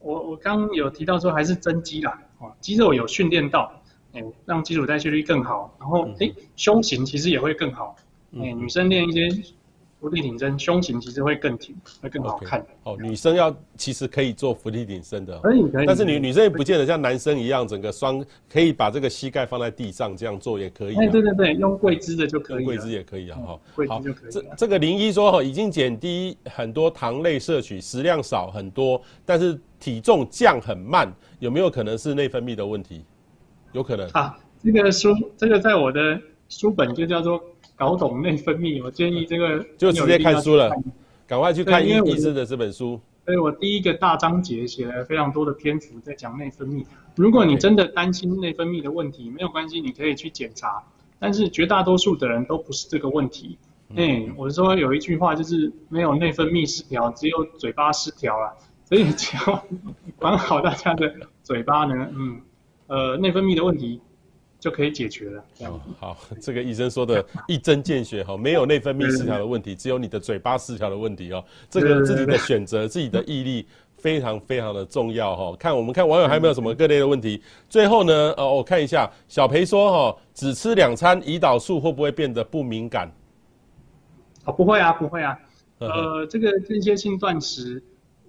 [0.00, 3.72] 我我刚有提到说还是增肌啦，哦，肌肉有训练到，
[4.12, 7.96] 哎，让基础代谢率更好，然后哎胸型其实也会更好，
[8.36, 9.28] 哎，女生练一些。
[10.04, 12.62] 伏地挺身，胸型其实会更挺，会更好看。
[12.82, 15.86] 哦，女生要其实可以做伏地挺身的，可以可以。
[15.86, 20.94] 但是女女生也不见得像男生一样，整个双可以把这个膝盖放在地上这样做也可以。
[20.96, 22.64] 哎，对对对，用跪姿的就可以。
[22.66, 23.60] 跪姿也可以啊，哈、嗯。
[23.74, 24.30] 跪姿就可以。
[24.30, 33.02] 这这个林一说哈，已经减低很多糖类摄取，食量少很多，但是体重降很慢，有没有可能是内分泌的问题？
[33.72, 34.06] 有可能。
[34.10, 37.42] 啊，这个书这个在我的书本就叫做。
[37.76, 40.70] 搞懂内分泌，我建议这个就直接看书了，
[41.26, 43.00] 赶快去看医医师的这本书。
[43.24, 46.84] 所以我第一个大章节写了非常多的篇幅在讲内分泌。
[47.16, 50.82] 如果你真的担心内分泌的问题，没有关系，你可以去检查。
[51.18, 53.56] 但是绝大多数的人都不是这个问题。
[53.96, 58.52] 哎，我说有一句话就是没有内分泌失调，只有嘴巴失调了。
[58.84, 59.64] 所以只要
[60.16, 62.40] 管好大家的嘴巴呢，嗯，
[62.88, 64.00] 呃，内分泌的问题。
[64.64, 65.44] 就可以解决了。
[65.66, 71.44] 哦，好， 这个医生说的一针见血哈，没有内分泌失调的问题，只有你的嘴巴失调的问题哦。
[71.68, 73.66] 这个自己的选择、自己的毅力
[73.98, 75.54] 非常非常的重要哈。
[75.58, 77.42] 看我们看网友还有没有什么各类的问题。
[77.68, 83.12] 最后呢，呃，我看一下小培说哈，只吃两餐，胰岛素会不会变得不敏感？
[84.46, 85.38] 哦，不会啊，不会啊。
[85.80, 87.82] 呃，这个间歇性断食，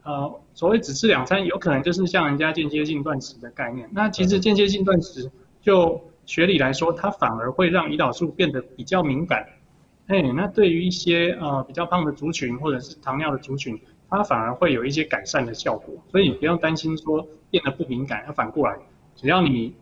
[0.03, 3.89] 呃，所谓只吃两餐，有可能就是像人家间歇性断食的概念。
[3.93, 5.31] 那其实间歇性断食
[5.61, 9.47] 就学理来说，它反而会让胰岛素变得比较敏感。
[10.07, 15.95] 哎，那对于一些呃比较胖的族群或者是糖尿的族群，它反而会有一些改善的效果。
[16.11, 18.77] 所以你不用担心说变得不敏感，要反过来，
[19.15, 19.73] 只要你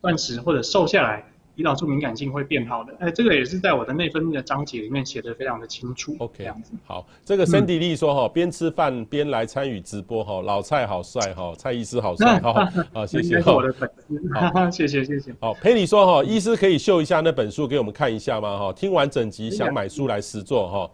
[0.00, 1.24] 断食或者瘦下来。
[1.62, 6.16] 胰岛素敏感性会变好的，哎，这个也是在我的内分泌的章节里面写得非常的清楚。
[6.18, 6.72] OK，这样子。
[6.84, 13.40] 好，这个森迪丽说哈，边、嗯、吃饭边来参与直播哈，老蔡好帅哈，蔡医师好帅 哈，好谢谢。
[13.40, 15.32] 是我的粉丝，好， 谢谢谢谢。
[15.38, 18.58] 好，佩里说哈，医师可以秀一下那本书给我们看一下吗？
[18.58, 20.90] 哈，听完整集想买书来实做哈，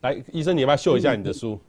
[0.00, 1.60] 来，医生你要不要秀一下你的书？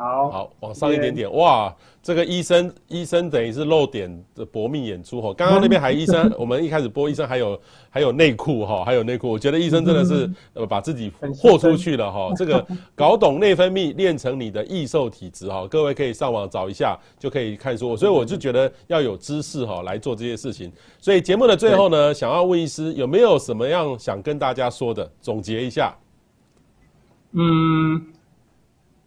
[0.00, 1.70] 好，好，往上一点点，哇，
[2.02, 5.34] 这个医生，医生等于是露点的搏命演出哈。
[5.34, 12.32] 刚刚那边还医生， 我们一开始播医生还有还有内裤哈，还有内裤，我觉得医生真的是呃把自己豁出去了哈。
[12.34, 17.94] 这个搞懂内分泌，练成你的易瘦体质哈，各位可以上网找一下，就可以看书。
[17.94, 20.72] 所以我就觉得要有知识哈来做这些事情。
[20.98, 25.94] 所以节目的最后呢，想要问医师有没有什么样想跟大家说的，总结一下。
[27.32, 28.02] 嗯。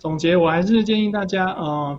[0.04, 1.98] 总结，我还是建议大家，呃，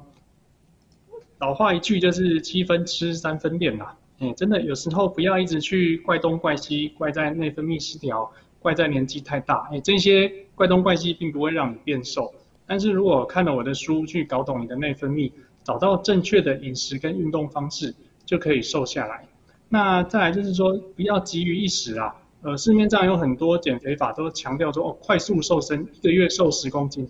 [1.39, 3.97] 老话一句就是七分吃三分练啦。
[4.19, 8.31] 嗯，真的有时候不要一直去怪东怪西，怪在内分泌失调，
[8.61, 9.67] 怪在年纪太大。
[9.73, 12.31] 哎，这些怪东怪西并不会让你变瘦。
[12.67, 15.33] 但是如果看了我的书，去搞懂你的内分泌，
[15.63, 17.95] 找到正确的饮食跟运动方式，
[18.27, 19.27] 就可以瘦下来。
[19.71, 22.15] 那再来就是说，不要急于一时啊。
[22.43, 27.09] 呃，市面上有很多减肥法都强调说，哦，快速瘦身，一个月瘦十公斤。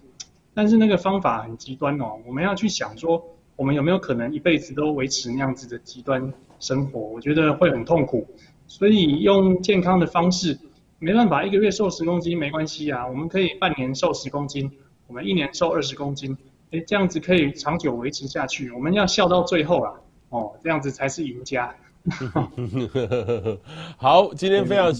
[0.54, 3.22] 但是那个方法很极端哦，我们要去想说，
[3.56, 7.00] 我们有没有可能一辈子都维持那样子的极端生活？
[7.00, 8.26] 我觉得会很痛苦。
[8.66, 10.58] 所以用健康的方式，
[10.98, 14.70] 没办法一个月瘦十公斤没关系啊，我们可以半年瘦十公斤，
[15.06, 16.36] 我们一年瘦二十公斤，
[16.70, 18.70] 诶，这样子可以长久维持下去。
[18.70, 19.92] 我们要笑到最后啊，
[20.30, 21.74] 哦，这样子才是赢家。
[23.96, 24.92] 好，今天非常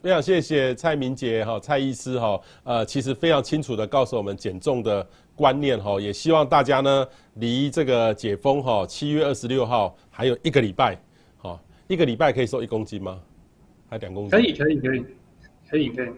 [0.00, 10.98] 非常谢谢蔡明杰哈蔡医师哈，呃，其实非常清楚的告诉我们减重的观念哈，也希望大家呢离这个解封哈七月二十六号还有一个礼拜，
[11.36, 13.20] 好，一个礼拜可以瘦一公斤吗？
[13.90, 14.30] 还两公斤？
[14.30, 15.04] 可以可以可以
[15.68, 16.10] 可以可以，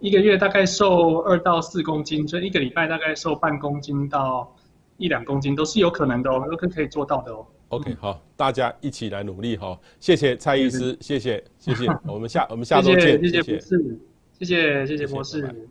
[0.00, 4.50] 一个月大概瘦二到四公斤，所以一个礼拜大概瘦半公斤到
[4.96, 7.46] 一两公斤都是有可能的哦，都可以做到的哦。
[7.68, 9.78] OK，好，大家一起来努力哈！
[9.98, 11.42] 谢谢蔡医师，谢谢。
[11.58, 13.98] 谢谢， 我们下我们下周见，谢谢博士，
[14.38, 15.68] 谢谢谢谢博士。